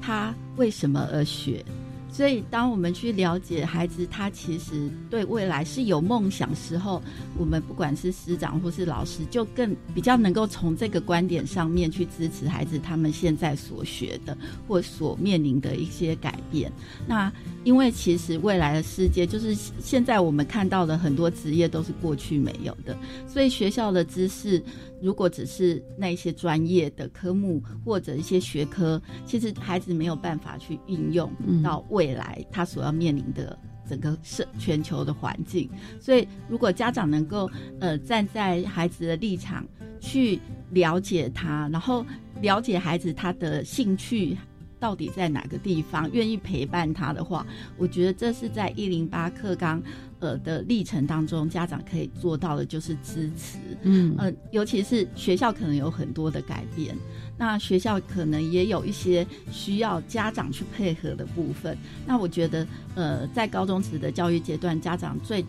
[0.00, 1.64] 他为什么而学。
[2.12, 7.02] 所以，当我们去了解孩子，他其实对未来是有梦想时候，
[7.38, 16.70] 我们不管是师长或是老师，就更比较能够从这个观点上面去支持孩子他们现在所学的或所面临的一些改变。
[17.06, 17.32] 那
[17.64, 22.96] 因为其实未来的世界，就是现在我们看到的很多职业都是过去没有的，
[23.26, 24.62] 所以学校的知识。
[25.00, 31.30] 如果只是那些专业的科目或者一些学科，其实孩子没有办法去运用
[31.62, 33.58] 到未来他所要面临的
[33.88, 35.68] 整个社全球的环境。
[36.00, 39.66] 所以，如果家长能够呃站在孩子的立场
[40.00, 40.38] 去
[40.70, 42.04] 了解他，然后
[42.40, 44.36] 了解孩子他的兴趣
[44.78, 49.82] 到底在哪个地方，愿意陪伴他的话，我觉得这是在一零八课纲。
[50.20, 56.96] 呃的历程当中，家长可以做到的就是支持，嗯呃，尤其是学校可能有很多的改变，
[57.36, 61.76] 那学校可能也有一些需要家长去配合的部分。
[62.06, 65.44] 那我觉得，呃，在高中时的教育阶段，家长最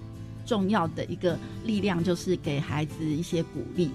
[0.45, 3.91] 重要的一个力量就是给孩子一些鼓励，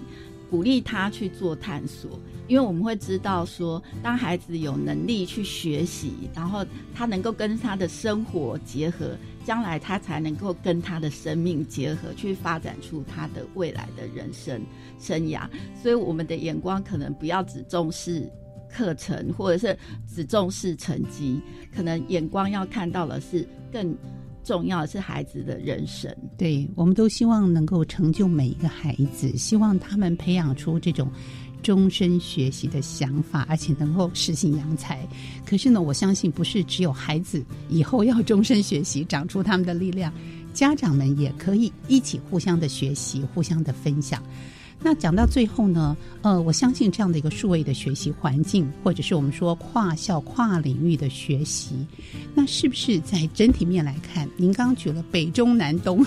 [0.50, 2.20] 鼓励他去做探索。
[2.48, 14.60] 因为我们会知道说，当孩子有能力去学习，然后他能够跟他的生活结合，将来他才能够跟他的生命结合，去发展出他的未来的人生
[14.98, 15.48] 生涯。
[15.82, 18.30] 所以，我们的眼光可能不要只重视
[18.70, 21.40] 课程，或者是只重视成绩，
[21.74, 23.96] 可能眼光要看到的是更
[24.44, 26.14] 重要的是孩子的人生。
[26.38, 31.10] 对，我们都希望能够成就每一个孩子，希望他们培养出这种。
[31.66, 35.04] 终身学习的想法，而且能够实行扬才。
[35.44, 40.12] 可是呢，我相信不是只有孩子以后要终身学习，长出他们的力量，
[40.54, 44.22] 家长们也可以一起互相的学习，互相的分享。
[44.80, 51.74] 那讲到最后呢，呃，我相信这样的一个数位的学习环境，或者是我们说跨校跨领域的学习，
[52.34, 56.04] 那是不是在整体面来看，您刚刚举了北中南东，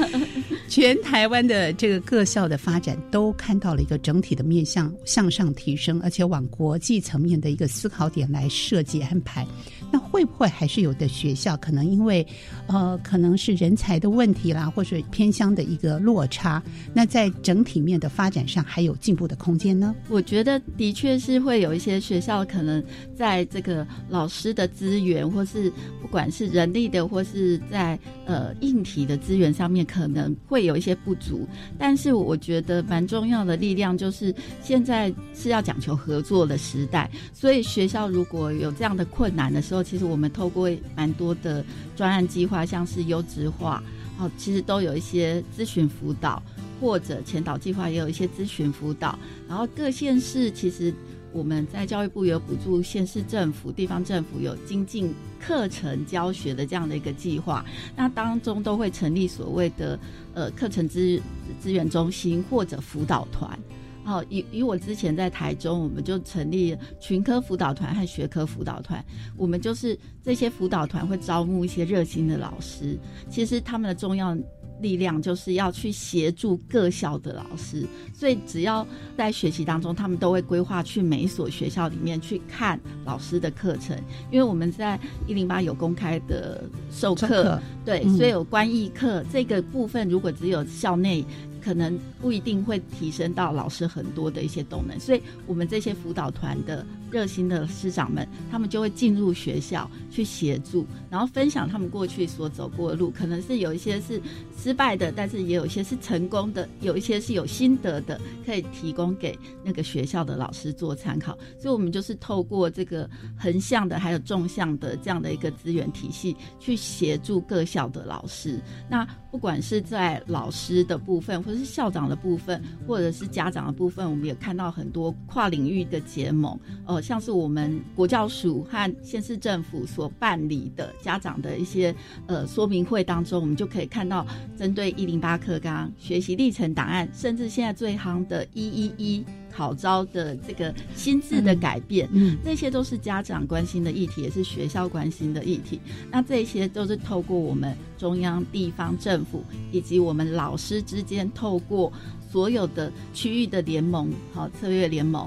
[0.68, 9.46] 全台湾的这个各校的发展，都看到了一个整体的面向向上提升，而且往国际层面的一个思考点来设计安排。
[9.90, 12.26] 那会不会还是有的学校可能因为
[12.66, 16.62] 呃可能是人才的问题啦，或者偏乡的一个落差，
[16.92, 19.94] 那在整体面的发展上还有进步的空间呢？
[20.08, 22.82] 我觉得的确是会有一些学校可能
[23.14, 25.70] 在这个老师的资源，或是
[26.00, 31.46] 不管是人力的，或是在呃硬体的资源上面，可能会有一些不足。
[31.78, 41.64] 但是我觉得蛮重要的力量就是现在是要讲求合作的时代，所以学校如果有这样的困难的时候，其实我们透过蛮多的
[41.94, 43.82] 专案计划，像是优质化，
[44.18, 46.42] 哦，其实都有一些咨询辅导。
[46.78, 49.18] 或者前导计划也有一些咨询辅导，
[49.48, 50.92] 然后各县市其实
[51.32, 55.10] 我们在教育部有补助县市政府、地方政府有精进
[55.40, 57.64] 课程教学的这样的一个计划，
[57.96, 59.98] 那当中都会成立所谓的
[60.34, 61.18] 呃课程资
[61.58, 63.58] 资源中心或者辅导团。
[64.06, 69.04] 好，以以我之前在台中，我们就成立群科辅导团和学科辅导团，
[69.36, 72.96] 我们就是这些辅导团会招募一些热心的老师，
[73.28, 74.34] 其实他们的重要。
[74.78, 78.86] 力量就是要去协助各校的老师，所以只要
[79.16, 83.96] 在学习当中，他们都会规划去每一所学校里面去看老师的课程，
[84.30, 91.24] 因为我们在一零八有公开的授课，对，所以有关艺课这个部分，如果只有校内。
[91.66, 104.20] 可能不一定会提升到老师很多的一些动能，所以我们这些辅导团的热心的师长们，他们就会进入学校去协助，然后分享他们过去所走过的路，可能是有一些是
[104.56, 111.36] 失败的，但是也有一些是成功的，有一些是有心得的，可以提供给那个学校的老师做参考。
[111.58, 118.60] 所以，我们就是透过这个横向的还有纵向的这样的一个资源体系，去协助各校的老师。
[118.88, 126.58] 那不管是在老师的部分，或者是校长的部分，或者是家长的部分，我们也看到很多跨领域的结盟。
[126.86, 131.94] 呃，像是我们国教署和县市政府所办理的家长的一些
[132.26, 134.26] 呃说明会当中，我们就可以看到
[134.56, 139.24] 针对一零八课纲学习历程档案，甚至现在最夯的一一一。
[139.48, 145.80] 考招的这个心智的改变，嗯，这些都是家长关心的议题，也是学校关心的议题。
[146.10, 149.42] 那这些都是透过我们中央、地方政府
[149.72, 151.90] 以及我们老师之间，透过
[152.30, 155.26] 所有的区域的联盟，好策略联盟，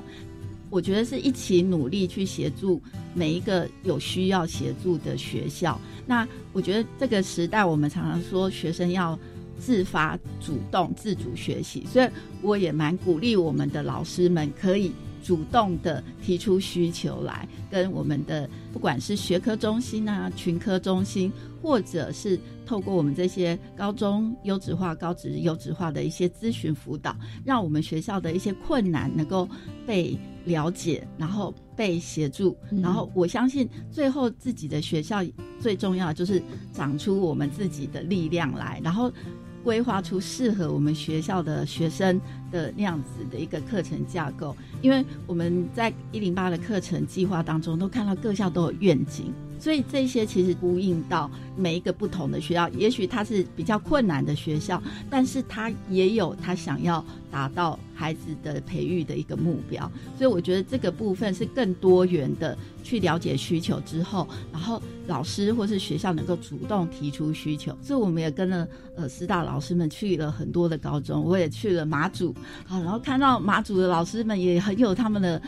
[0.70, 2.82] 我觉得是一起努力去协助
[3.13, 5.80] 每一个有需要协助的学校。
[6.05, 9.17] 那我觉得这个时代，我们常常说学生要。
[9.61, 12.07] 自发、主动、自主学习，所以
[12.41, 14.89] 我也蛮鼓励我们的老师们可以
[15.22, 21.30] 主动的提出需求来，跟我们的不管是学科中心啊、群科中心，
[21.61, 27.13] 或者是透过我们这些高中优质化、高职优质化的一些咨询辅导，
[27.43, 29.45] 让我们学校的一些困难能够
[29.86, 30.17] 被
[30.50, 35.24] 了解，然后被协助，然后我相信最后自己的学校
[35.62, 36.41] 最重要就是
[36.74, 39.10] 长出我们自己的力量来，然后。
[39.62, 42.20] 规划出适合我们学校的学生
[42.52, 49.34] 的那样子的一个课程架构，因为我们在一零八的课程计划当中都看到各校都有愿景。
[49.60, 59.91] 所以这些其实呼应到每一个不同的学校，也许它是比较困难的学校，但是它也有他想要达到孩子的培育的一个目标。
[60.18, 67.78] 所以我觉得这个部分是更多元的去了解需求之后，然后老师或是学校能够主动提出需求。
[67.82, 72.34] 所以我们也跟了呃师大老师们去了很多的高中，我也去了马祖，
[72.66, 75.42] 好，然后看到马祖的老师们也很有他们的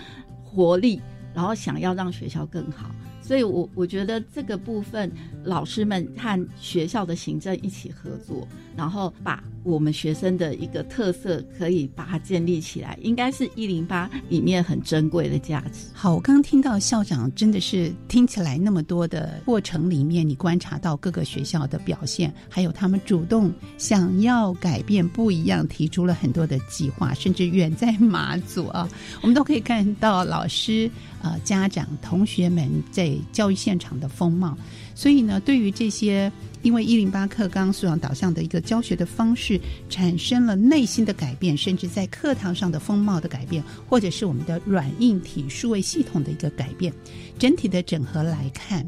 [0.44, 1.02] 活力，
[1.34, 2.92] 然后想要让学校更好。
[3.22, 5.10] 所以，我我觉得这个部分，
[5.46, 15.88] 老师们和学校的行政一起合作，然后把我们学生的一个特色可以把它建立起来，应该是一零八里面很珍贵的价值。
[15.94, 28.90] 好，我刚听到校长真的是听起来那么多的过程里面，你观察到各个学校的表现，还有他们主动想要改变不一样，提出了很多的计划，甚至远在马祖啊，
[29.22, 30.90] 我们都可以看到老师。
[31.24, 34.58] 呃，家长、同学们在教育现场的风貌，
[34.96, 36.32] 所以呢，对于这些
[36.62, 39.60] 因为一零八课纲素养导向的一个教学的方式，
[39.90, 46.94] 产生了内心的改变，甚至在课堂上的风貌的改变，或者是我们的软硬体数位系统的一个改变，
[47.40, 48.88] 整体的整合来看，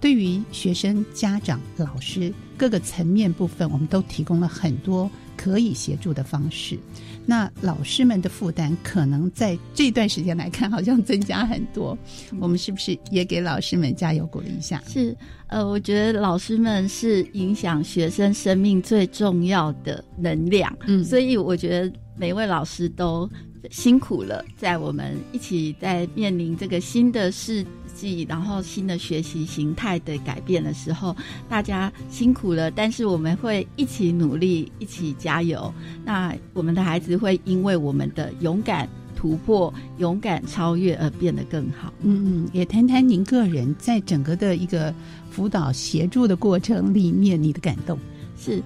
[0.00, 6.78] 对于学生、家长、老师各个层面部分，我们都提供了很多可以协助的方式。
[7.24, 11.96] 那老师们的负担可能在这段时间来看，好像增加很多。
[12.40, 14.82] 我们是不是也给老师们加油鼓励一下？
[14.86, 15.16] 是，
[15.46, 20.76] 呃，我觉得老师们是影响学生生命最重要的能量。
[20.86, 23.30] 嗯，所以我觉得每位老师都
[23.70, 27.64] 辛苦了，在我们一起在面临这个新的世
[28.02, 31.14] 际，然后新的学习形态的改变的时候，
[31.48, 35.72] 大家辛苦了，但是我们会一起努力，一起加油。
[36.04, 41.92] 那我们的孩子会因为我们的勇敢突破、勇敢超越而变得更好。
[42.02, 44.92] 嗯嗯，也谈谈您个人在整个的一个
[45.30, 47.96] 辅导协助的过程里面，你的感动
[48.36, 48.60] 是。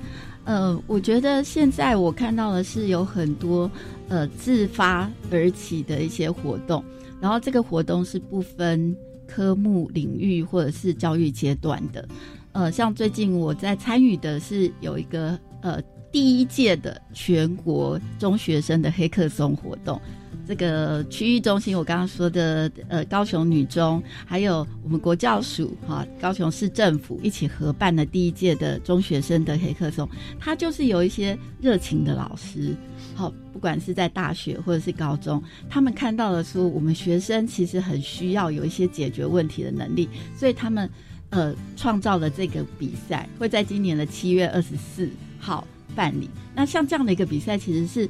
[0.46, 3.68] 呃，我觉得现在我看到的是有很多
[4.08, 6.84] 呃自发而起的一些活动，
[7.20, 8.96] 然后这个活动是不分
[9.26, 12.06] 科目、领域或者是教育阶段的。
[12.52, 20.00] 呃，像最近我在参与的是有一个呃第一届的全国中学生的黑客松活动。
[20.48, 30.08] 这个区域中心，我刚刚说的，呃，高雄女中，还有我们国教署哈，高雄市政府一起合办的第一届的中学生的黑客松，
[30.38, 32.76] 它就是有一些热情的老师，
[33.16, 40.88] 好，不管是在大学或者是高中，他们看到了说，我们学生其实很需要有一些解决问题的能力，所以他们
[41.30, 45.08] 呃创造了这个比赛，会在今年的七月二十四
[45.40, 46.28] 号办理。
[46.54, 48.08] 那像这样的一个比赛，其实是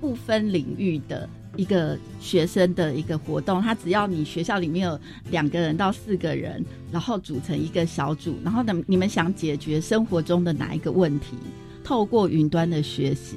[0.00, 1.28] 不分领域的。
[1.56, 5.00] 一个学生的一个活动，他只要你学校里面有
[5.30, 11.28] 两个人到四个人，然后组成一个小组，然后呢，你们想解决生活中的哪一个问题，
[11.82, 13.36] 透过云端的学习，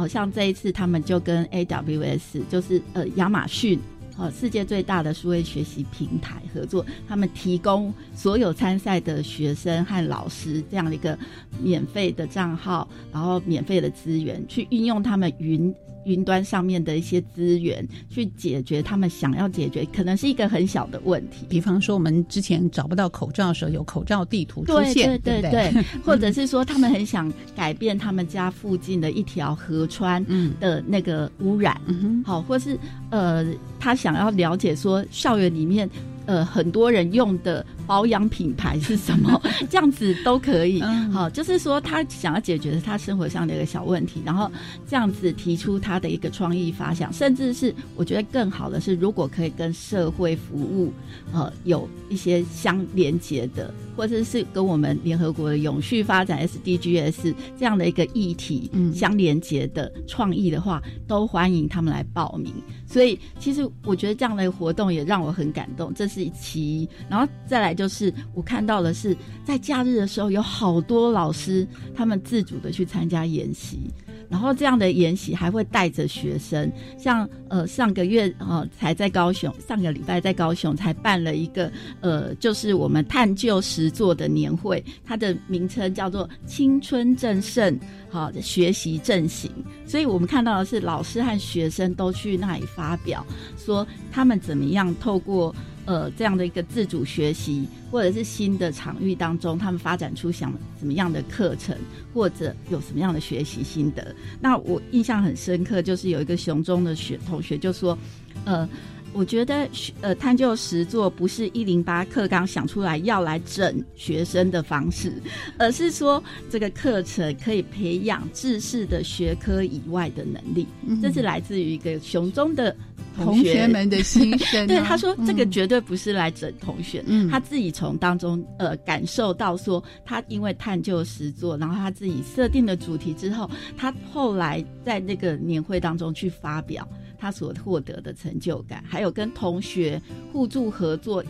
[0.00, 3.78] 哦，像这一次他们就跟 AWS，就是呃亚马逊，
[4.16, 11.18] 哦世界最大的数位学习平台合作，他们提供所有参赛的学生和老师这样的一个
[11.62, 15.74] 免费的账号，然后免费的资源，去运用他们云。
[16.10, 21.46] 云端上面的一些资源，去解决他们想要解决，可能是一个很小的问题。
[21.48, 30.24] 比方说，我们之前找不到口罩的时候，有口罩地图出现，对对对， 或者是说，他们很想改变他们家附近的一条河川
[30.58, 31.80] 的那个污染，
[32.24, 32.78] 好，或是
[33.10, 33.46] 呃，
[33.78, 35.88] 他想要了解说校园里面。
[36.26, 39.42] 呃，很多人用的保养品牌是什么？
[39.68, 40.80] 这样子都可以。
[41.12, 44.48] 好，就是说他想要解决他生活上的一个小问题，然后
[44.88, 50.92] 这样子提出他的一个创意发想，甚至是我觉得更好的是，如果可以跟社会服务
[51.32, 62.54] 呃有一些相连接的，或者是跟我们联合国的永续发展 SDGs 这样的一个议题相连接的创意的话，都欢迎他们来报名。
[62.86, 66.88] 所以，其实我觉得这样的活动也让我很感动，这是一期。
[67.08, 73.90] 然后再来就是我看到的是，在假日的时候，有好多老师他们自主的去参加研习。
[74.28, 89.50] 然后这样的研习还会带着学生，像呃上个月呃才在高雄，上个礼拜在高雄才办了一个呃就是我们探究实作的年会，它的名称叫做青春正盛，好学习正行。
[89.86, 93.26] 所以我们看到的是老师和学生都去那里发表，
[93.56, 95.54] 说他们怎么样透过。
[95.90, 101.76] 呃，这样的一个自主学习，或者是新的场域当中，他们发展出想什么样的课程，
[102.14, 104.14] 或者有什么样的学习心得。
[104.40, 107.98] 那我印象很深刻，就是有一个熊中的学同学就说，
[108.44, 108.68] 呃。
[109.12, 109.68] 我觉得，
[110.00, 115.12] 呃，探究实作不是一零八课纲想出来要来整学生的方式，
[115.58, 120.66] 而是说这个课程可以培养知识的学科以外的能力。
[121.02, 122.74] 这是来自于一个熊中的
[123.16, 124.64] 同学们的心声。
[124.68, 136.88] 对，他说这个绝对不是来整同学，他自己从当中呃感受到说，他因为探究实作，然后他自己设定了主题之后，他后来在那个年会当中去发表。
[137.20, 140.00] 他所获得的成就感，还有跟同学
[140.32, 141.22] 互助合作，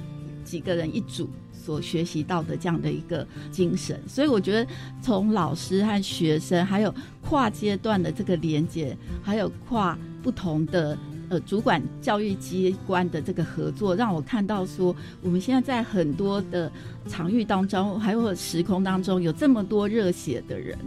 [0.45, 4.71] 几个人一组所学习到的这样的一个精神，所以我觉得
[5.03, 10.97] 从老师和学生，还有跨阶段的这个连接，还有跨不同的
[11.29, 16.71] 呃主管教育机关的这个合作，让我看到说，我们现在在很多的
[17.09, 20.79] 场域当中，还有时空当中，有这么多热血的人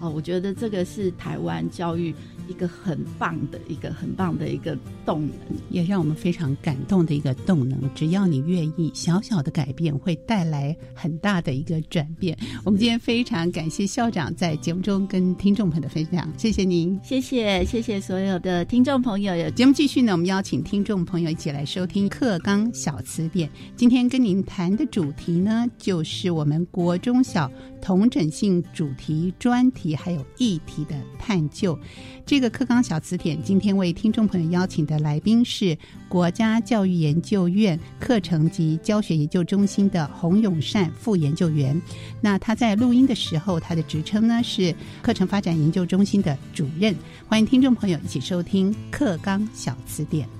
[0.00, 2.14] 哦，我觉得这个是台湾教育。
[2.48, 5.32] 一个很棒的一个很棒的一个动能，
[5.70, 7.78] 也让我们非常感动的一个动能。
[7.94, 12.36] 只要你愿意，小小的改变会带来很大的一个转变。
[12.64, 19.50] 我们今天非常感谢校长在节目中跟听众朋友的分享，谢谢您，谢谢谢谢所有的听众朋友。
[19.50, 23.48] 节目继续呢，我们邀请听众朋友一起来收听课纲小词典。
[23.76, 27.50] 今天跟您谈的主题呢，就是我们国中小
[27.80, 31.78] 同整性主题专题还有议题的探究。
[32.26, 35.76] 这个课纲小词典，今天为听众朋友邀请的来宾是
[36.08, 41.80] 国家教育研究院课程及教学研究中心的洪永善副研究员。
[42.20, 46.94] 那他在录音的时候，他的职称呢是课程发展研究中心的主任。
[47.26, 50.37] 欢迎听众朋友一起收听课纲小词典。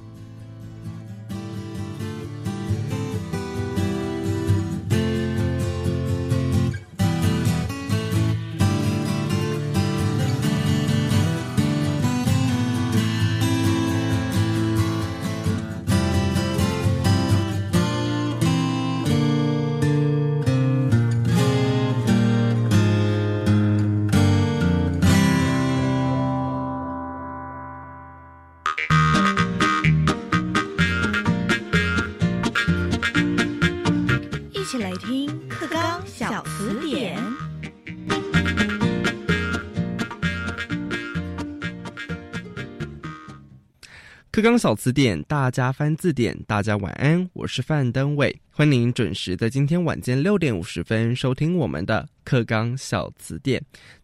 [44.38, 53.60] 课纲小词典，大家翻字典，大家晚安，我是范登伟，欢迎您准时在今天晚间六点五十分收听我们的课纲小词典。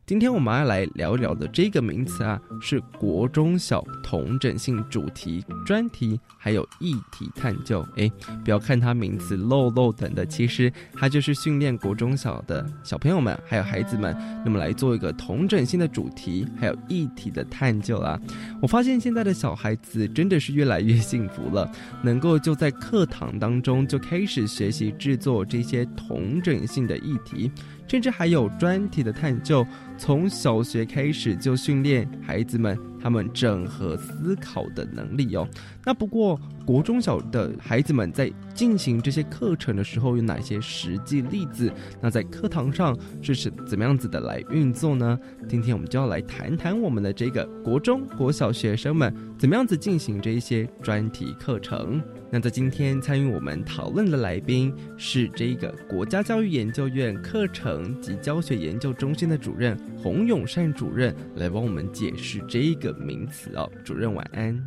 [0.06, 7.82] 今天我们要来聊聊的这个名词啊，是国中小同整性主题专题，还有议题探究。
[7.96, 8.10] 哎，
[8.44, 18.20] 不要看它名词漏漏等的，其实它就是训练国中小的小朋友们，还有孩子们，那么来做一个同整性的主题，还有议题的探究啊。
[18.60, 21.66] 我发现现在的小孩子真的是越来越幸福了，
[22.02, 27.50] 能够就在课堂当中就开始学习制作这些同整性的议题。
[27.86, 29.64] 甚至还有专题的探究，
[29.96, 35.46] 从小学开始就训练孩子们他们整合思考的能力哦。
[35.84, 41.70] 那不过国中小的孩子们在进行这些课程的时候，有哪些实际例子？
[42.00, 45.18] 那在课堂上这是怎么样子的来运作呢？
[45.46, 52.02] 今天我们就要来谈谈我们的这个国中国小学生们怎么样子进行这一些专题课程。
[52.30, 63.70] 那在今天参与我们讨论的来宾是这个国家教育研究院课程及教学研究中心的主任洪永善主任，来帮我们解释这个名词哦。
[63.84, 64.60] 主任晚安，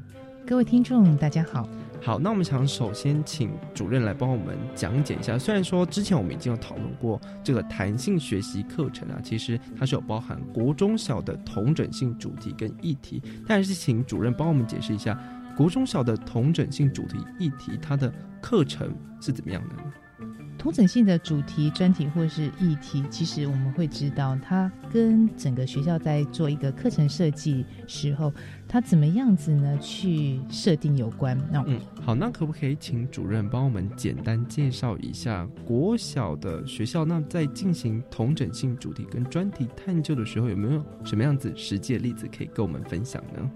[0.45, 1.67] 各位听众大家好。
[2.01, 5.37] 好，那我们想首先请主任来帮我们讲解一下。
[5.37, 15.19] 虽然说之前我们已经有讨论过这个弹性学习课程啊，其实它是有包含国中小的同整性主题跟议题，但是请主任帮我们解释一下。
[15.57, 19.75] 国中小的同整性主题议题，它的课程是怎么样的？
[20.57, 28.33] 同整性的主题专题或是议题，其实我们会知道，它跟整个学校在做一个课程设计时候，
[28.67, 29.77] 它怎么样子呢？
[29.79, 31.37] 去设定有关。
[31.51, 37.05] 那嗯，好，那可不可以请主任帮我们简单介绍一下国小的学校？
[37.05, 43.49] 那在进行同整性主题跟专题探究的时候，有没有什么样子实际的例子可以跟我们分享呢？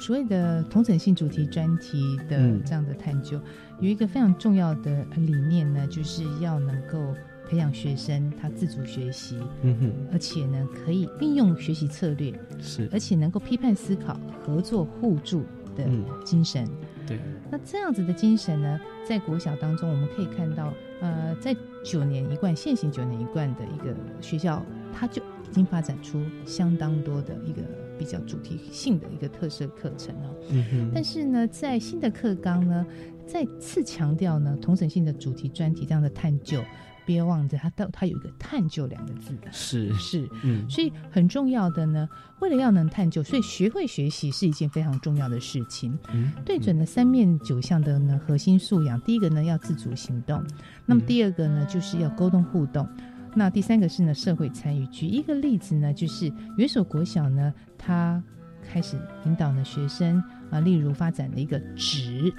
[0.00, 3.40] 所谓的同整性主题专题的这样的探究，
[3.80, 7.14] 有一个非常重要的理念呢，就是要能够
[7.48, 15.44] 培养学生他自主学习，嗯哼，而且呢可以运用学习策略，是，而且能够批判思考、合作互助
[15.76, 15.88] 的
[16.24, 16.68] 精神。
[17.06, 17.20] 对，
[17.50, 24.60] 那这样子的精神呢，在国小当中我们可以看到，呃，在九年一贯、现行九年一贯的一个学校，
[24.92, 27.62] 它就已经发展出相当多的一个。
[27.98, 32.86] 比较主题性的一个特色课程哦，嗯但是呢，在新的课纲呢，
[33.28, 36.64] 再次强调呢，同审性的主题专题这样的探究，
[37.04, 42.08] 别忘记它到它有一个“探究”两个字的，是是，嗯，所以很重要的呢，
[42.40, 45.96] 为了要能探究，所以学会学习是一件非常重要的事情。
[46.12, 50.42] 嗯，对准了三面九项的呢核心素养，第一个呢要自主行动，
[50.86, 52.88] 那么第二个呢就是要沟通互动。
[53.34, 54.86] 那第三个是呢，社会参与。
[54.86, 58.22] 举一个例子呢，就是元首国小呢，他
[58.62, 62.32] 开始引导呢学生啊，例如发展了一个纸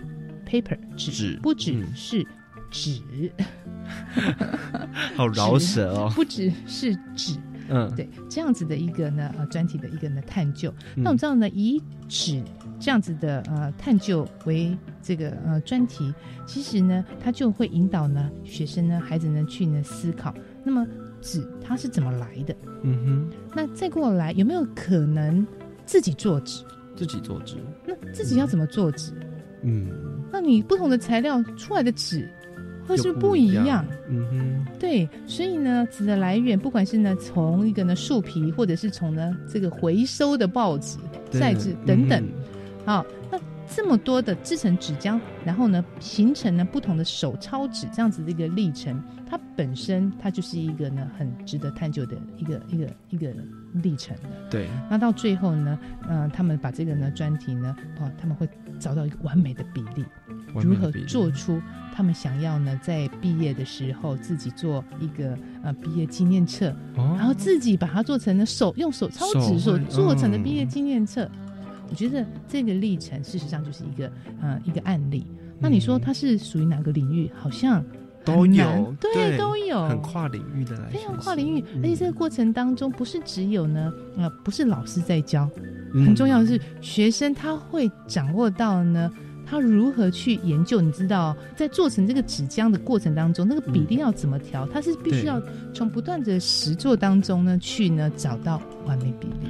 [0.50, 2.26] paper 纸，不只是
[2.72, 3.02] 纸，
[5.16, 7.36] 好饶舌哦，不只是纸，
[7.70, 10.74] 嗯，对，这样子的一个呢呃专题的一个呢探究。
[10.95, 12.43] 那我们知道呢，以纸
[12.80, 16.14] 这样子的呃探究为这个呃专题，
[16.45, 20.34] 其实呢，它就会引导呢学生呢孩子呢去呢思考。
[20.64, 20.86] 那么
[21.22, 22.56] 纸它是怎么来的？
[22.84, 23.30] 嗯哼。
[23.56, 25.45] 那再过来有没有可能
[25.86, 26.64] 自己做纸？
[26.95, 27.56] 自己做纸？
[27.86, 29.14] 那自己要怎么做纸？
[29.64, 29.89] 嗯。
[30.32, 32.30] 那你不同的材料出来的纸
[32.88, 33.86] 会是不一样？
[34.09, 34.65] 嗯哼。
[34.80, 40.97] 对，所以呢，纸的来源不管是呢从一个呢树皮，或者是从呢这个回收的报纸、
[41.32, 42.23] 再纸等等，
[42.86, 49.01] 好，那这么多的制成纸浆，然后呢形成呢不同的手抄纸这样子的一个历程。
[49.30, 53.32] 它本身，它就是一个呢，很值得探究的一个一个一个
[53.74, 54.67] 历程的对。
[54.89, 58.47] 那到最后呢，嗯，他们把这个呢专题呢，哦，他们会
[58.80, 60.05] 找到一个完美的比例，
[60.55, 61.61] 如何做出
[61.93, 71.30] 他们想要呢，在毕业的时候自己做一个呃毕业纪念册，然后自己把它做成了手用手抄纸所做成的毕业纪念册。
[71.89, 74.11] 我觉得这个历程事实上就是一个
[74.41, 75.26] 呃一个案例。
[75.59, 77.32] 那你说它是属于哪个领域？
[77.36, 77.84] 好像。
[78.36, 81.63] 都有，对，都有，很跨领域的，非常跨领域。
[81.82, 85.49] 而且这个过程当中，不是只有呢，呃，不是老师在教，
[85.93, 89.11] 很重要的是学生他会掌握到呢，
[89.45, 90.80] 他如何去研究。
[90.82, 95.41] 你知道，在做成这个纸浆的过程当中，那个比例要怎么调，他是必须要
[95.73, 99.49] 从不断的实作当中呢，去呢找到完美比例。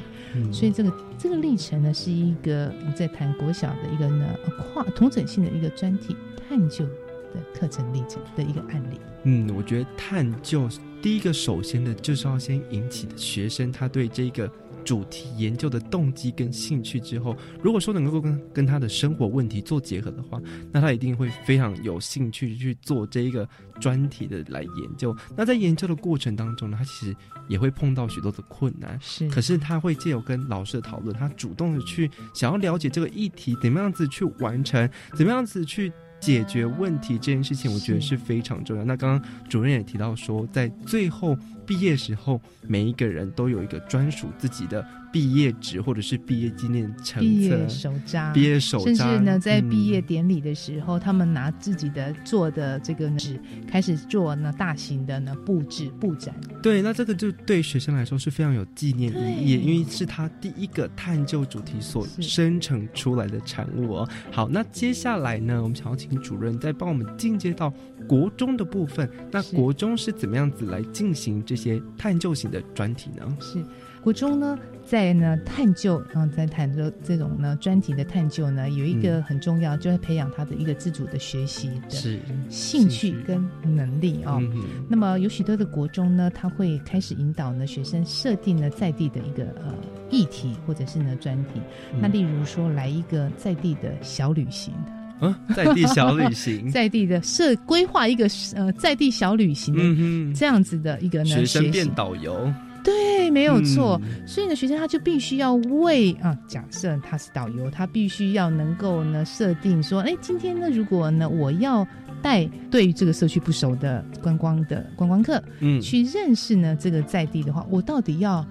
[0.54, 4.28] 所以这个这个历程呢，是一个我在谈国小的一个呢
[4.74, 6.16] 跨同整性的一个专题
[6.48, 6.86] 探究。
[7.34, 9.00] 的课程历程的一个案例。
[9.24, 10.68] 嗯，我觉得探究
[11.02, 14.52] 第一个首先的就是要先引起学生他对这个。
[14.86, 23.48] 主题研究的动机跟兴趣之后，如果说能够跟跟他的生活问题做结合的话，那他一定会非常有兴趣去做这一个
[23.80, 25.16] 专题的来研究。
[25.36, 27.16] 那在研究的过程当中呢，他其实
[27.48, 28.98] 也会碰到许多的困难。
[29.00, 35.92] 是，可是他会借由跟老师的讨论，他主动的去想要了解这个议题怎么样子去完成，怎么样子去。
[36.20, 38.84] 解决问题这件事情，我觉得是非常重要。
[38.84, 44.86] 那刚刚主任也提到说，在最后毕业时候，每一个人都有一个专属自己的。
[45.12, 56.34] 毕业纸或者是毕业纪念册、毕业手札、毕业手札，甚至呢，在毕业典礼的时候，他们拿自己的做的这个纸开始做呢大型的呢布置布展。
[56.62, 64.10] 对，那这个就对学生来说是非常有纪念意义，因为是他第一个探究主题所生成出来的产物哦。
[64.32, 67.74] 好，那接下来呢，我们想要请主任再帮我们进阶到
[68.08, 69.10] 国中的部分。
[69.32, 73.38] 那国中是怎么样子来进行这些探究型的专题呢？
[73.40, 73.64] 是。
[74.02, 74.58] 国中呢，
[74.90, 82.20] 在呢探究，然后在谈这这种呢专题的探究呢，有一个很重要，就是培养他的一个自主的学习的
[82.50, 84.42] 兴趣跟能力哦。
[84.90, 89.72] 那么有许多的国中呢，他会开始引导呢学生设定呢在地的一个呃
[90.10, 91.62] 议题或者是呢专题。
[92.02, 94.74] 那例如说来一个在地的小旅行。
[95.22, 98.26] 的，啊，在地小旅行，在地的设规划一个
[98.56, 102.52] 呃在地小旅行的这样子的一个呢学生变导游。
[102.90, 104.02] 对，没有错。
[104.26, 111.88] 所以呢，学生他就必须要为啊，假设他是导游，他必须要能够呢设定说，哎，今天呢，如果呢我要
[112.22, 118.46] 带对于这个社区不熟的观光的观光客，嗯，去认识呢这个在地的话，我到底要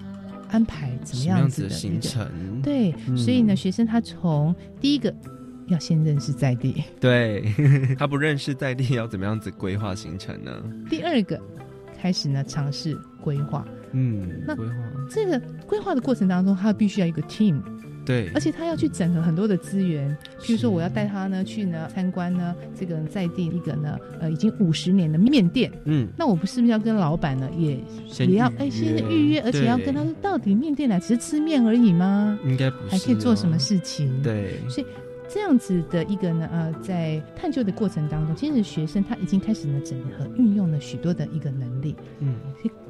[0.49, 2.27] 安排怎么样子的行程？
[2.63, 5.13] 对，所以呢，学生他从第一个
[5.67, 7.53] 要先认识在地，对
[7.99, 10.51] 他不认识在地，要怎么样子规划行程呢？
[10.89, 11.39] 第二个
[12.01, 13.63] 开始呢尝试规划。
[13.93, 14.73] 嗯，那规划
[15.09, 17.61] 这个规划的过程当中，他必须要一个 team，
[18.05, 27.79] 对，而且他要去整合很多的资源，譬如说我要带他呢去呢参观呢这个在地一个呢呃已经五十年的面店，嗯，那我不是不是要跟老板呢也
[28.25, 32.37] 也要哎先预约，而且要跟他说到底面店呢只是吃面而已吗？
[32.45, 34.21] 应该不是，还可以做什么事情？
[34.21, 34.87] 对，所以。
[35.31, 42.35] 这样子的一个呢，呃，在探究的过程当中，其实学生他已经开始呢整合运用了许多的一个能力，嗯，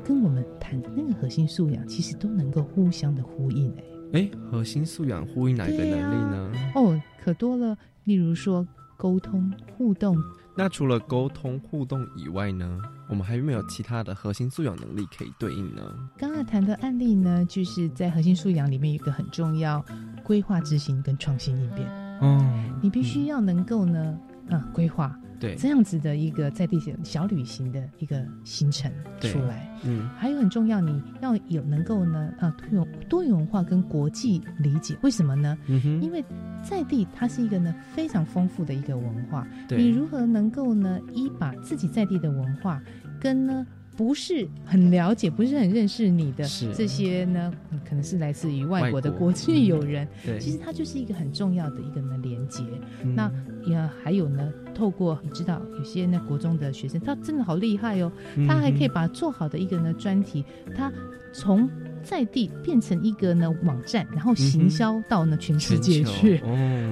[0.05, 3.69] 跟我们谈的那个核心素养其实都能够互相的呼应，
[4.13, 6.51] 哎，哎，核心素养呼应哪一个能力呢？
[6.75, 8.65] 哦，可多了，例如说
[8.95, 10.15] 沟通互动。
[10.55, 12.79] 那除了沟通互动以外呢，
[13.09, 15.81] 我们还有没有其他的核心素养能力可以对应呢？
[16.17, 19.83] 刚刚谈的案例呢，就是在核心素养里面有一个很重要，
[20.23, 22.08] 规划执行跟创新应变。
[22.19, 22.37] 哦，
[22.81, 24.17] 你必须要能够呢，
[24.49, 28.91] 啊，规划对这样子的一个在地小旅行的一个行程
[29.21, 35.57] 出来，嗯，还有很重要，你要有能够呢，啊，多元多元文化跟国际理解，为什么呢？
[35.67, 36.23] 嗯哼，因为
[36.61, 42.81] 在地它是一个呢非常丰富的一个文化，对，你如何能够呢，一把自己在地的文化
[43.19, 43.65] 跟呢？
[43.99, 47.51] 不是很了解，不是很认识你的这些呢，
[47.83, 50.07] 可能是来自于外国的国际友人。
[50.25, 52.63] 对，其实它就是一个很重要的一个呢连接。
[53.13, 53.29] 那
[53.65, 58.09] 也还有呢，透过你知道，有些呢国中的学生，他真的好厉害哦，
[58.47, 60.89] 他还可以把做好的一个呢专题，他
[61.33, 61.69] 从
[62.01, 66.41] 在地变成一个呢网站，然后行销到呢全世界去。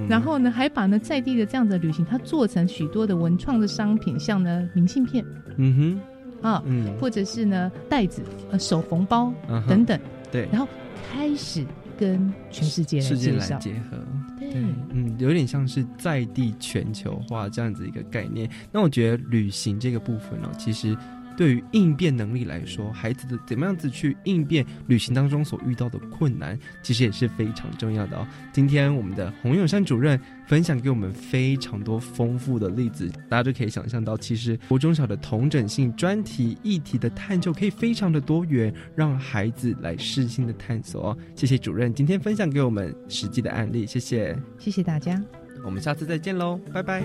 [0.10, 5.24] 然后呢，还把呢在地的这样的旅行，它做成许多的文创的商品，像呢明信片。
[5.56, 6.17] 嗯哼。
[6.42, 8.22] 啊，嗯，或者是呢，袋子、
[8.52, 9.34] 呃，手缝包
[9.68, 10.00] 等等，
[10.32, 10.68] 对，然后
[11.10, 11.66] 开始
[11.98, 13.98] 跟全世界世界来结合，
[14.40, 14.50] 对，
[14.92, 18.50] 嗯，有点像是在地全球化这样子一个概念。
[18.72, 20.98] 那我觉得旅行这个部分呢，其实。
[21.38, 28.28] 对于应变能力来说，孩子的怎么样子去应变旅行当中所遇到的困难，其实也是非常重要的哦。
[28.52, 41.18] 今天我们的洪永山主任分享给我们非常多丰富的例子，大家就可以想象到，其实国中小的同整性专题议题的探究可以非常的多元，让孩子来试新的探索哦。
[41.36, 45.22] 谢谢主任今天分享给我们实际的案例，谢谢，谢谢大家，
[45.64, 47.04] 我们下次再见喽，拜拜。